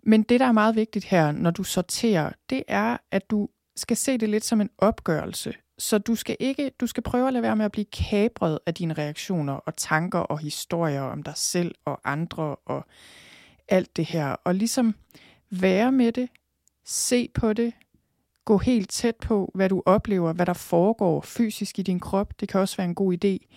[0.02, 3.96] Men det, der er meget vigtigt her, når du sorterer, det er, at du skal
[3.96, 5.54] se det lidt som en opgørelse.
[5.78, 8.74] Så du skal ikke, du skal prøve at lade være med at blive kabret af
[8.74, 12.86] dine reaktioner og tanker og historier om dig selv og andre og
[13.68, 14.26] alt det her.
[14.26, 14.94] Og ligesom
[15.50, 16.28] være med det,
[16.84, 17.72] se på det,
[18.44, 22.40] gå helt tæt på, hvad du oplever, hvad der foregår fysisk i din krop.
[22.40, 23.54] Det kan også være en god idé.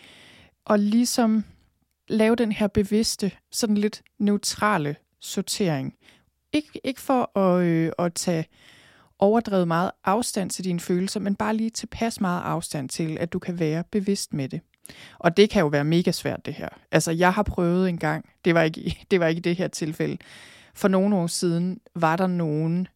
[0.65, 1.43] Og ligesom
[2.07, 5.95] lave den her bevidste, sådan lidt neutrale sortering.
[6.53, 8.45] Ikke, ikke for at, øh, at tage
[9.19, 13.39] overdrevet meget afstand til dine følelser, men bare lige tilpas meget afstand til, at du
[13.39, 14.61] kan være bevidst med det.
[15.19, 16.69] Og det kan jo være mega svært, det her.
[16.91, 20.17] Altså, jeg har prøvet en gang, det var ikke, det var ikke det her tilfælde.
[20.73, 22.87] For nogle år siden var der nogen,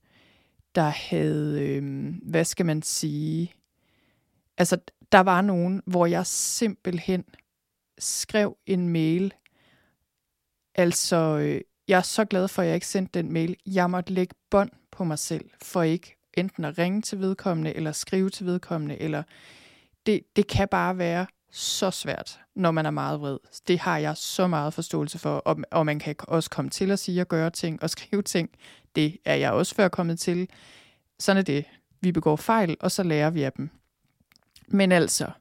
[0.76, 3.54] der havde, øh, hvad skal man sige,
[4.58, 4.78] altså,
[5.12, 7.26] der var nogen, hvor jeg simpelthen
[8.00, 9.34] skrev en mail,
[10.76, 13.56] altså øh, jeg er så glad for, at jeg ikke sendte den mail.
[13.66, 17.92] Jeg måtte lægge bånd på mig selv, for ikke enten at ringe til vedkommende, eller
[17.92, 19.24] skrive til vedkommende, eller
[20.06, 23.38] det, det kan bare være så svært, når man er meget vred.
[23.68, 27.00] Det har jeg så meget forståelse for, og, og man kan også komme til at
[27.00, 28.50] sige og gøre ting og skrive ting.
[28.96, 30.50] Det er jeg også før kommet til.
[31.20, 31.66] Sådan er det.
[32.02, 33.70] Vi begår fejl, og så lærer vi af dem.
[34.68, 35.32] Men altså,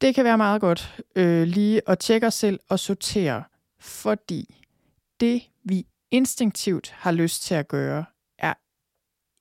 [0.00, 3.44] det kan være meget godt øh, lige at tjekke os selv og sortere,
[3.80, 4.54] fordi
[5.20, 8.04] det, vi instinktivt har lyst til at gøre,
[8.38, 8.54] er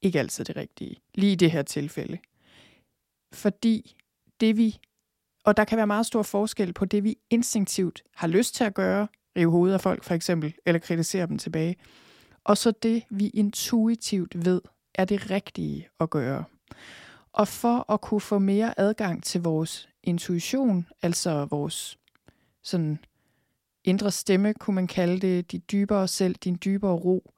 [0.02, 1.02] ikke altid det rigtige.
[1.16, 2.18] Lige i det her tilfælde.
[3.34, 3.96] fordi
[4.40, 4.80] det vi,
[5.44, 8.74] og der kan være meget stor forskel på det, vi instinktivt har lyst til at
[8.74, 11.76] gøre, rive hovedet af folk for eksempel, eller kritisere dem tilbage,
[12.44, 14.62] og så det, vi intuitivt ved,
[14.96, 16.44] er det rigtige at gøre.
[17.34, 21.98] Og for at kunne få mere adgang til vores intuition, altså vores
[22.64, 23.00] sådan
[23.88, 27.32] indre stemme, kunne man kalde det, dit dybere selv, din dybere ro,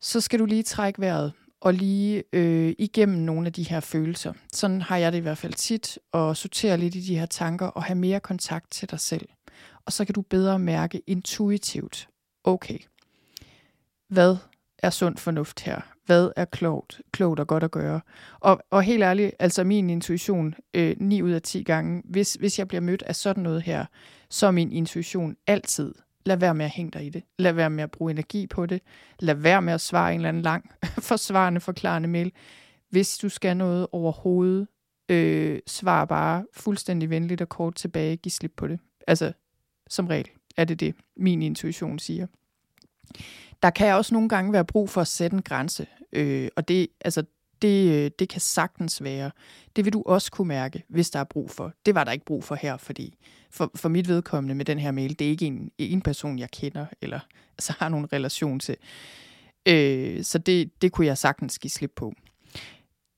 [0.00, 4.32] så skal du lige trække vejret og lige øh, igennem nogle af de her følelser.
[4.52, 7.66] Sådan har jeg det i hvert fald tit, og sortere lidt i de her tanker
[7.66, 9.28] og have mere kontakt til dig selv.
[9.84, 12.08] Og så kan du bedre mærke intuitivt,
[12.44, 12.78] okay,
[14.08, 14.36] hvad
[14.78, 15.80] er sund fornuft her?
[16.06, 18.00] Hvad er klogt, klogt og godt at gøre?
[18.40, 22.58] Og, og helt ærligt, altså min intuition, øh, 9 ud af 10 gange, hvis, hvis
[22.58, 23.86] jeg bliver mødt af sådan noget her,
[24.30, 25.94] så er min intuition altid,
[26.26, 27.22] lad være med at hænge dig i det.
[27.38, 28.82] Lad være med at bruge energi på det.
[29.18, 30.70] Lad være med at svare en eller anden lang,
[31.10, 32.32] forsvarende, forklarende mail.
[32.90, 34.66] Hvis du skal noget overhovedet,
[35.08, 38.16] øh, svar bare fuldstændig venligt og kort tilbage.
[38.16, 38.80] Giv slip på det.
[39.06, 39.32] Altså,
[39.88, 42.26] som regel er det det, min intuition siger.
[43.62, 46.88] Der kan også nogle gange være brug for at sætte en grænse, øh, og det,
[47.00, 47.24] altså,
[47.62, 49.30] det, øh, det kan sagtens være.
[49.76, 51.72] Det vil du også kunne mærke, hvis der er brug for.
[51.86, 53.14] Det var der ikke brug for her, fordi
[53.50, 56.50] for, for mit vedkommende med den her mail, det er ikke en, en person, jeg
[56.50, 57.20] kender, eller
[57.58, 58.76] altså, har nogen relation til.
[59.66, 62.12] Øh, så det, det kunne jeg sagtens give slip på.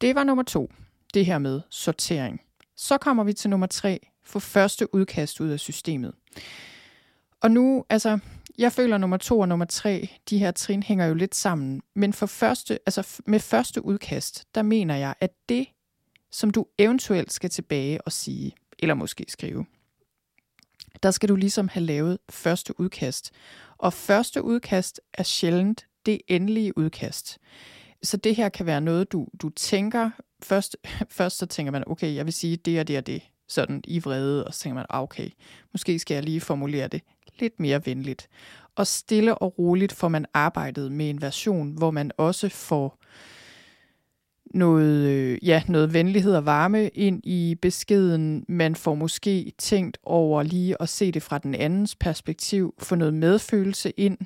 [0.01, 0.71] Det var nummer to,
[1.15, 2.41] det her med sortering.
[2.77, 6.15] Så kommer vi til nummer tre, få første udkast ud af systemet.
[7.41, 8.19] Og nu, altså,
[8.59, 11.83] jeg føler, at nummer to og nummer tre, de her trin hænger jo lidt sammen.
[11.95, 15.67] Men for første, altså med første udkast, der mener jeg, at det,
[16.31, 19.67] som du eventuelt skal tilbage og sige, eller måske skrive,
[21.03, 23.31] der skal du ligesom have lavet første udkast.
[23.79, 27.38] Og første udkast er sjældent det endelige udkast.
[28.03, 30.11] Så det her kan være noget, du, du tænker.
[30.43, 30.77] Først,
[31.19, 33.99] først så tænker man, okay, jeg vil sige det og det og det, sådan i
[33.99, 35.29] vrede, og så tænker man, okay,
[35.73, 37.03] måske skal jeg lige formulere det
[37.39, 38.29] lidt mere venligt.
[38.77, 42.99] Og stille og roligt får man arbejdet med en version, hvor man også får
[44.55, 48.45] noget, øh, ja, noget venlighed og varme ind i beskeden.
[48.49, 53.15] Man får måske tænkt over lige at se det fra den andens perspektiv, få noget
[53.15, 54.19] medfølelse ind.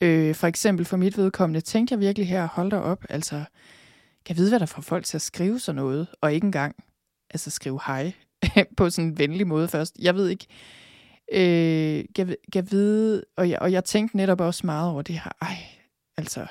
[0.00, 3.44] Øh, for eksempel for mit vedkommende tænkte jeg virkelig her, hold da op, altså,
[4.24, 6.76] kan jeg vide, hvad der får folk til at skrive sådan noget, og ikke engang
[7.30, 8.12] altså skrive hej
[8.76, 9.96] på sådan en venlig måde først.
[9.98, 10.46] Jeg ved ikke,
[11.32, 15.32] øh, jeg, jeg vide, og jeg, og jeg tænkte netop også meget over det her,
[15.42, 15.56] ej,
[16.16, 16.46] altså,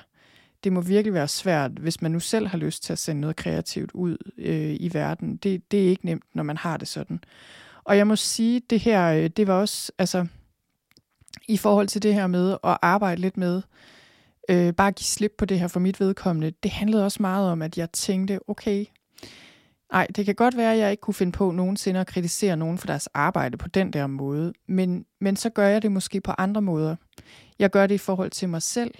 [0.63, 3.35] det må virkelig være svært, hvis man nu selv har lyst til at sende noget
[3.35, 5.37] kreativt ud øh, i verden.
[5.37, 7.19] Det, det er ikke nemt, når man har det sådan.
[7.83, 10.25] Og jeg må sige, det her, øh, det var også, altså,
[11.47, 13.61] i forhold til det her med at arbejde lidt med,
[14.49, 17.61] øh, bare give slip på det her for mit vedkommende, det handlede også meget om,
[17.61, 18.85] at jeg tænkte, okay,
[19.91, 22.77] Nej, det kan godt være, at jeg ikke kunne finde på nogensinde at kritisere nogen
[22.77, 26.31] for deres arbejde på den der måde, men, men så gør jeg det måske på
[26.37, 26.95] andre måder.
[27.59, 28.93] Jeg gør det i forhold til mig selv,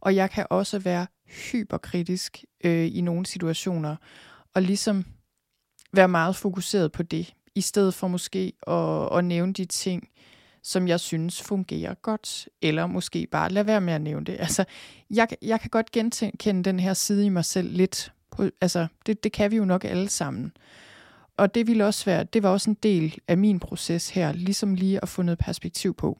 [0.00, 3.96] og jeg kan også være hyperkritisk øh, i nogle situationer,
[4.54, 5.04] og ligesom
[5.92, 10.08] være meget fokuseret på det, i stedet for måske at, at nævne de ting,
[10.62, 14.36] som jeg synes fungerer godt, eller måske bare lade være med at nævne det.
[14.40, 14.64] Altså,
[15.10, 18.12] jeg, jeg kan godt genkende den her side i mig selv lidt,
[18.60, 20.52] altså, det, det kan vi jo nok alle sammen.
[21.36, 24.74] Og det ville også være, det var også en del af min proces her, ligesom
[24.74, 26.18] lige at få noget perspektiv på.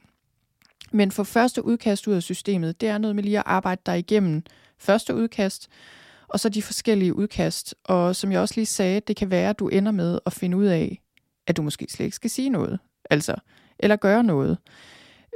[0.92, 3.98] Men for første udkast ud af systemet, det er noget med lige at arbejde dig
[3.98, 4.42] igennem
[4.78, 5.68] første udkast,
[6.28, 7.74] og så de forskellige udkast.
[7.84, 10.56] Og som jeg også lige sagde, det kan være, at du ender med at finde
[10.56, 11.00] ud af,
[11.46, 12.78] at du måske slet ikke skal sige noget.
[13.10, 13.34] Altså,
[13.78, 14.58] eller gøre noget.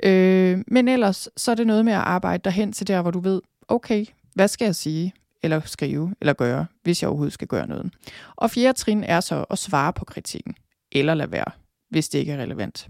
[0.03, 3.11] Øh, men ellers, så er det noget med at arbejde dig hen til der, hvor
[3.11, 5.13] du ved, okay, hvad skal jeg sige?
[5.43, 7.93] Eller skrive eller gøre, hvis jeg overhovedet skal gøre noget.
[8.37, 10.55] Og fjerde trin er så at svare på kritikken,
[10.93, 11.51] eller lade være,
[11.91, 12.89] hvis det ikke er relevant.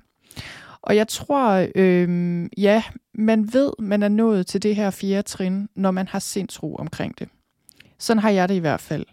[0.82, 2.82] Og jeg tror, øh, ja,
[3.14, 7.18] man ved, man er nået til det her fjerde trin, når man har sindsro omkring
[7.18, 7.28] det.
[7.98, 9.06] Sådan har jeg det i hvert fald.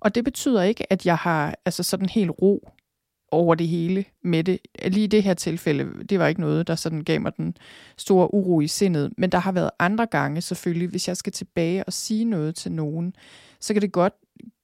[0.00, 2.70] Og det betyder ikke, at jeg har altså sådan helt ro
[3.30, 4.58] over det hele med det.
[4.84, 7.56] Lige i det her tilfælde, det var ikke noget, der sådan gav mig den
[7.96, 9.12] store uro i sindet.
[9.18, 12.72] Men der har været andre gange selvfølgelig, hvis jeg skal tilbage og sige noget til
[12.72, 13.14] nogen,
[13.60, 14.12] så kan det godt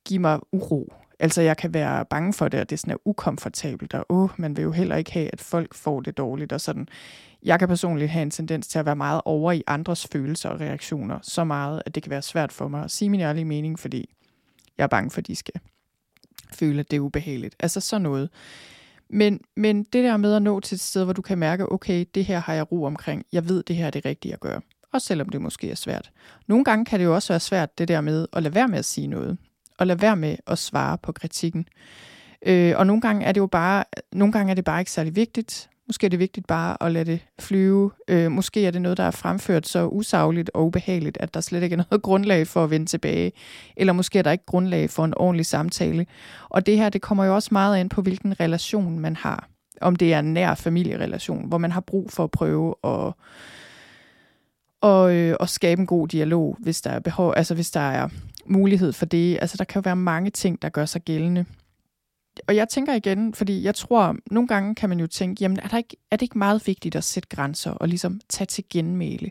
[0.04, 0.92] give mig uro.
[1.18, 4.30] Altså jeg kan være bange for det, og det er sådan er ukomfortabelt, og åh,
[4.36, 6.88] man vil jo heller ikke have, at folk får det dårligt, og sådan.
[7.42, 10.60] Jeg kan personligt have en tendens til at være meget over i andres følelser og
[10.60, 13.78] reaktioner, så meget, at det kan være svært for mig at sige min ærlige mening,
[13.78, 14.10] fordi
[14.78, 15.54] jeg er bange for, at de skal
[16.52, 17.56] føle, at det er ubehageligt.
[17.60, 18.30] Altså sådan noget.
[19.08, 22.04] Men, men det der med at nå til et sted, hvor du kan mærke, okay,
[22.14, 23.24] det her har jeg ro omkring.
[23.32, 24.60] Jeg ved, det her er det rigtige at gøre.
[24.92, 26.10] Også selvom det måske er svært.
[26.46, 28.78] Nogle gange kan det jo også være svært, det der med at lade være med
[28.78, 29.38] at sige noget.
[29.78, 31.68] og lade være med at svare på kritikken.
[32.46, 35.16] Øh, og nogle gange er det jo bare, nogle gange er det bare ikke særlig
[35.16, 35.70] vigtigt.
[35.86, 37.90] Måske er det vigtigt bare at lade det flyve.
[38.08, 41.62] Øh, måske er det noget, der er fremført så usagligt og ubehageligt, at der slet
[41.62, 43.32] ikke er noget grundlag for at vende tilbage.
[43.76, 46.06] Eller måske er der ikke grundlag for en ordentlig samtale.
[46.48, 49.48] Og det her, det kommer jo også meget ind på, hvilken relation man har.
[49.80, 53.12] Om det er en nær familierelation, hvor man har brug for at prøve at
[54.80, 58.08] og, øh, og skabe en god dialog, hvis der er behov, altså hvis der er
[58.46, 59.38] mulighed for det.
[59.40, 61.44] Altså der kan jo være mange ting, der gør sig gældende
[62.46, 65.68] og jeg tænker igen, fordi jeg tror, nogle gange kan man jo tænke, jamen er,
[65.68, 69.30] der ikke, er det ikke meget vigtigt at sætte grænser og ligesom tage til genmæle?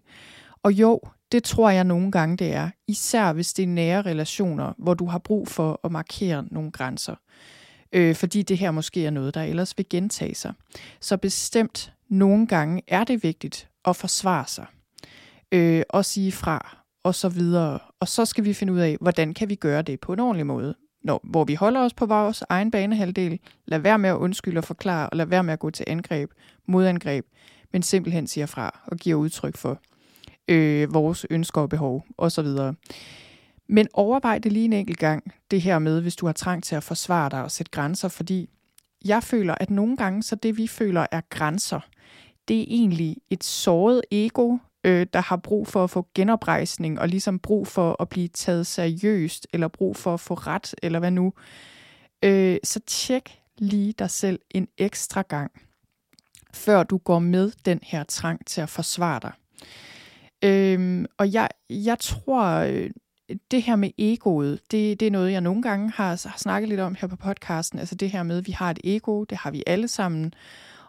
[0.64, 1.00] Og jo,
[1.32, 2.70] det tror jeg nogle gange, det er.
[2.88, 7.16] Især hvis det er nære relationer, hvor du har brug for at markere nogle grænser.
[7.94, 10.54] Øh, fordi det her måske er noget, der ellers vil gentage sig.
[11.00, 14.66] Så bestemt nogle gange er det vigtigt at forsvare sig.
[15.52, 17.80] Øh, og sige fra, og så videre.
[18.00, 20.46] Og så skal vi finde ud af, hvordan kan vi gøre det på en ordentlig
[20.46, 24.58] måde når, hvor vi holder os på vores egen banehalvdel, lad være med at undskylde
[24.58, 26.32] og forklare, og lad være med at gå til angreb,
[26.66, 27.26] modangreb,
[27.72, 29.82] men simpelthen siger fra og giver udtryk for
[30.48, 32.48] øh, vores ønsker og behov osv.
[33.70, 36.76] Men overvej det lige en enkelt gang, det her med, hvis du har trang til
[36.76, 38.50] at forsvare dig og sætte grænser, fordi
[39.06, 41.80] jeg føler, at nogle gange, så det vi føler er grænser,
[42.48, 47.08] det er egentlig et såret ego, øh, der har brug for at få genoprejsning, og
[47.08, 51.12] ligesom brug for at blive taget seriøst, eller brug for at få ret, eller hvad
[51.12, 51.34] nu.
[52.24, 55.52] Øh, så tjek lige dig selv en ekstra gang,
[56.54, 59.32] før du går med den her trang til at forsvare dig.
[60.44, 62.90] Øh, og jeg, jeg tror, øh,
[63.52, 66.80] det her med egoet, det, det er noget, jeg nogle gange har, har snakket lidt
[66.80, 67.80] om her på podcasten.
[67.80, 70.34] Altså det her med, at vi har et ego, det har vi alle sammen.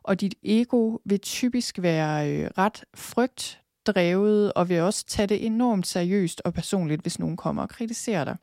[0.03, 5.47] Og dit ego vil typisk være øh, ret frygt drevet, og vil også tage det
[5.47, 8.37] enormt seriøst og personligt, hvis nogen kommer og kritiserer dig.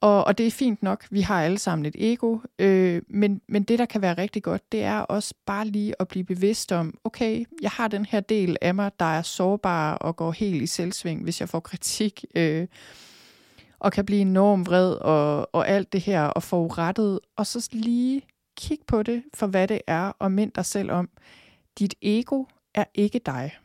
[0.00, 3.62] Og, og det er fint nok, vi har alle sammen et ego, øh, men, men
[3.62, 6.98] det, der kan være rigtig godt, det er også bare lige at blive bevidst om,
[7.04, 10.66] okay, jeg har den her del af mig, der er sårbar og går helt i
[10.66, 12.66] selvsving, hvis jeg får kritik, øh,
[13.78, 17.68] og kan blive enormt vred og, og alt det her, og få rettet, og så
[17.72, 18.22] lige
[18.56, 21.08] kig på det for, hvad det er, og mind dig selv om,
[21.78, 22.44] dit ego
[22.74, 23.58] er ikke dig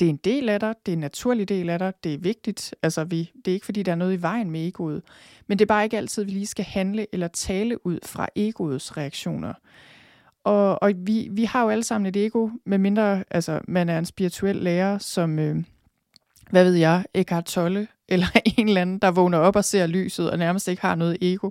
[0.00, 2.18] det er en del af dig, det er en naturlig del af dig, det er
[2.18, 2.74] vigtigt.
[2.82, 5.02] Altså, vi, det er ikke, fordi der er noget i vejen med egoet.
[5.46, 8.96] Men det er bare ikke altid, vi lige skal handle eller tale ud fra egoets
[8.96, 9.52] reaktioner.
[10.44, 14.04] Og, og vi, vi har jo alle sammen et ego, medmindre altså, man er en
[14.04, 15.56] spirituel lærer, som, øh,
[16.50, 18.26] hvad ved jeg, Eckhart Tolle, eller
[18.58, 21.50] en eller anden, der vågner op og ser lyset, og nærmest ikke har noget ego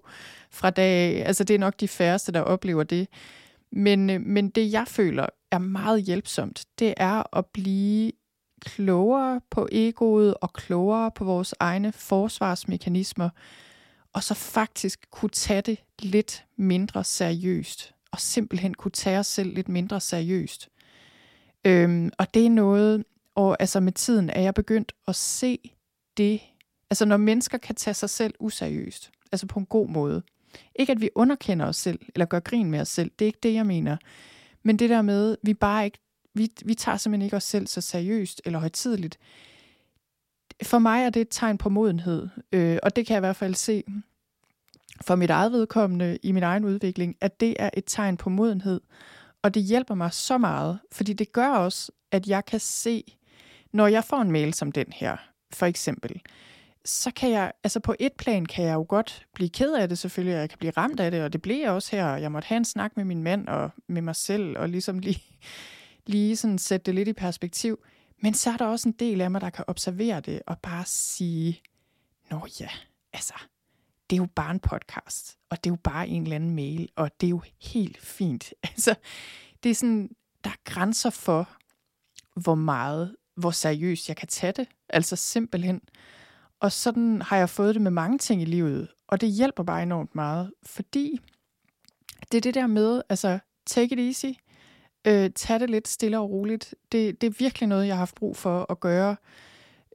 [0.52, 1.28] fra dag af.
[1.28, 3.08] Altså, det er nok de færreste, der oplever det.
[3.72, 8.12] Men, øh, men det, jeg føler er meget hjælpsomt, det er at blive
[8.64, 13.30] klogere på egoet og klogere på vores egne forsvarsmekanismer,
[14.14, 19.54] og så faktisk kunne tage det lidt mindre seriøst, og simpelthen kunne tage os selv
[19.54, 20.70] lidt mindre seriøst.
[21.66, 23.04] Øhm, og det er noget,
[23.36, 25.60] og altså med tiden er jeg begyndt at se
[26.18, 26.42] det,
[26.90, 30.24] altså når mennesker kan tage sig selv useriøst, altså på en god måde.
[30.76, 33.40] Ikke at vi underkender os selv, eller gør grin med os selv, det er ikke
[33.44, 33.98] det, jeg mener.
[34.64, 36.00] Men det der med, vi bare ikke
[36.34, 39.20] vi, vi tager simpelthen ikke os selv så seriøst eller højtidligt.
[40.64, 43.36] For mig er det et tegn på modenhed, øh, og det kan jeg i hvert
[43.36, 43.84] fald se
[45.02, 48.82] for mit eget vedkommende i min egen udvikling, at det er et tegn på modenhed.
[49.42, 53.18] Og det hjælper mig så meget, fordi det gør også, at jeg kan se,
[53.72, 55.18] når jeg får en mail som den her,
[55.54, 56.22] for eksempel,
[56.86, 59.98] så kan jeg, altså på et plan kan jeg jo godt blive ked af det
[59.98, 62.16] selvfølgelig, og jeg kan blive ramt af det, og det blev jeg også her.
[62.16, 65.24] Jeg måtte have en snak med min mand og med mig selv, og ligesom lige
[66.06, 67.80] lige sådan sætte det lidt i perspektiv.
[68.22, 70.84] Men så er der også en del af mig, der kan observere det og bare
[70.86, 71.62] sige,
[72.32, 72.70] nå ja,
[73.14, 73.34] altså,
[74.10, 76.90] det er jo bare en podcast, og det er jo bare en eller anden mail,
[76.96, 78.54] og det er jo helt fint.
[78.64, 78.96] Altså,
[79.64, 80.10] det er sådan,
[80.44, 81.50] der er grænser for,
[82.36, 84.68] hvor meget, hvor seriøst jeg kan tage det.
[84.90, 85.82] Altså simpelthen.
[86.60, 89.84] Og sådan har jeg fået det med mange ting i livet, og det hjælper bare
[89.84, 91.20] enormt meget, fordi
[92.32, 94.40] det er det der med, altså, take it easy.
[95.08, 96.76] Øh, tag det lidt stille og roligt.
[96.92, 99.16] Det, det er virkelig noget, jeg har haft brug for at gøre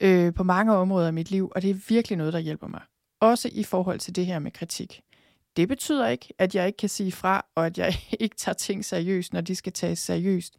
[0.00, 2.80] øh, på mange områder i mit liv, og det er virkelig noget, der hjælper mig.
[3.20, 5.02] Også i forhold til det her med kritik.
[5.56, 8.84] Det betyder ikke, at jeg ikke kan sige fra, og at jeg ikke tager ting
[8.84, 10.56] seriøst, når de skal tages seriøst.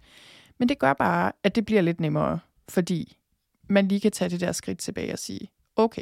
[0.57, 2.39] Men det gør bare, at det bliver lidt nemmere,
[2.69, 3.17] fordi
[3.69, 6.01] man lige kan tage det der skridt tilbage og sige, okay,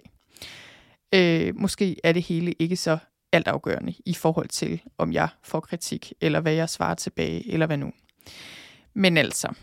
[1.13, 2.97] øh, måske er det hele ikke så
[3.31, 7.77] altafgørende i forhold til, om jeg får kritik, eller hvad jeg svarer tilbage, eller hvad
[7.77, 7.91] nu.
[8.93, 9.53] Men altså,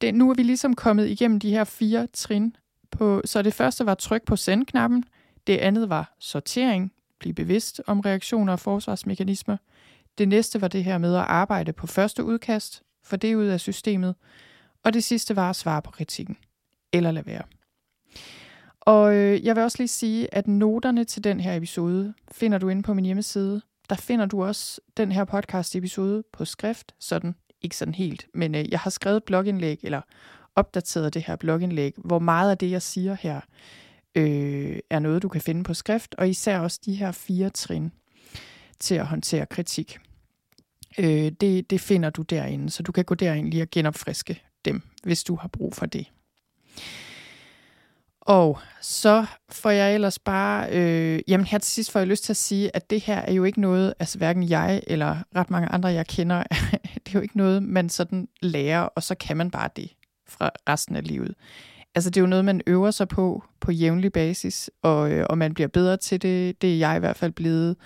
[0.00, 2.56] det, nu er vi ligesom kommet igennem de her fire trin.
[2.90, 5.04] På, så det første var tryk på sendknappen,
[5.46, 9.56] det andet var sortering, blive bevidst om reaktioner og forsvarsmekanismer.
[10.18, 13.60] Det næste var det her med at arbejde på første udkast, for det ud af
[13.60, 14.14] systemet.
[14.84, 16.36] Og det sidste var at svare på kritikken.
[16.92, 17.42] Eller lade være.
[18.80, 22.68] Og øh, jeg vil også lige sige, at noterne til den her episode finder du
[22.68, 23.62] inde på min hjemmeside.
[23.90, 28.54] Der finder du også den her podcast episode på skrift, sådan ikke sådan helt, men
[28.54, 30.00] øh, jeg har skrevet blogindlæg, eller
[30.56, 33.40] opdateret det her blogindlæg, hvor meget af det, jeg siger her,
[34.14, 37.92] øh, er noget, du kan finde på skrift, og især også de her fire trin
[38.80, 39.98] til at håndtere kritik.
[40.98, 44.82] Øh, det, det finder du derinde, så du kan gå derind lige og genopfriske dem,
[45.02, 46.06] hvis du har brug for det.
[48.26, 52.32] Og så får jeg ellers bare, øh, jamen her til sidst får jeg lyst til
[52.32, 55.68] at sige, at det her er jo ikke noget, altså hverken jeg eller ret mange
[55.68, 56.42] andre, jeg kender,
[57.04, 59.92] det er jo ikke noget, man sådan lærer, og så kan man bare det
[60.28, 61.34] fra resten af livet.
[61.94, 65.38] Altså det er jo noget, man øver sig på på jævnlig basis, og, øh, og
[65.38, 66.62] man bliver bedre til det.
[66.62, 67.76] Det er jeg i hvert fald blevet.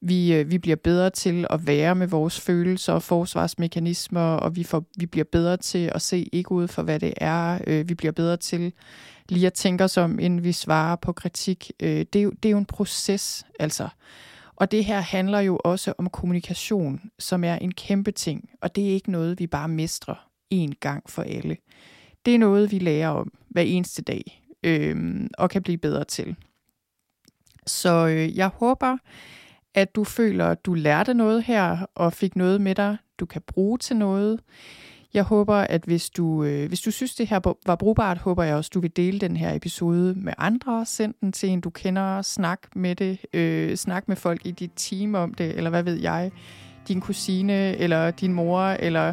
[0.00, 4.64] Vi, øh, vi bliver bedre til at være med vores følelser og forsvarsmekanismer, og vi,
[4.64, 7.58] får, vi bliver bedre til at se egoet for, hvad det er.
[7.66, 8.72] Øh, vi bliver bedre til
[9.28, 11.72] lige at tænke os om, inden vi svarer på kritik.
[11.80, 13.88] Øh, det, er jo, det er jo en proces, altså.
[14.56, 18.88] Og det her handler jo også om kommunikation, som er en kæmpe ting, og det
[18.88, 21.56] er ikke noget, vi bare mestrer en gang for alle.
[22.26, 26.36] Det er noget, vi lærer om hver eneste dag, øh, og kan blive bedre til.
[27.66, 28.96] Så øh, jeg håber,
[29.74, 33.42] at du føler, at du lærte noget her, og fik noget med dig, du kan
[33.46, 34.40] bruge til noget.
[35.14, 38.56] Jeg håber, at hvis du, øh, hvis du synes, det her var brugbart, håber jeg
[38.56, 40.86] også, du vil dele den her episode med andre.
[40.86, 42.22] Send den til en, du kender.
[42.22, 43.18] Snak med det.
[43.32, 46.30] Øh, snak med folk i dit team om det, eller hvad ved jeg.
[46.88, 49.12] Din kusine, eller din mor, eller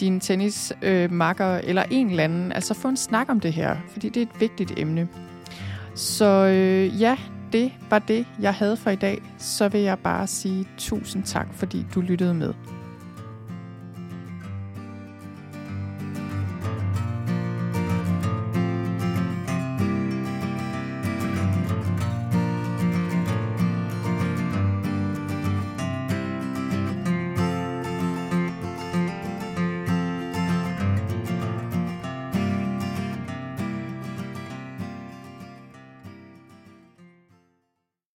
[0.00, 2.52] din tennismakker, øh, eller en eller anden.
[2.52, 5.08] Altså få en snak om det her, fordi det er et vigtigt emne.
[5.94, 7.16] Så øh, ja,
[7.52, 9.22] det var det, jeg havde for i dag.
[9.38, 12.77] Så vil jeg bare sige tusind tak, fordi du lyttede med.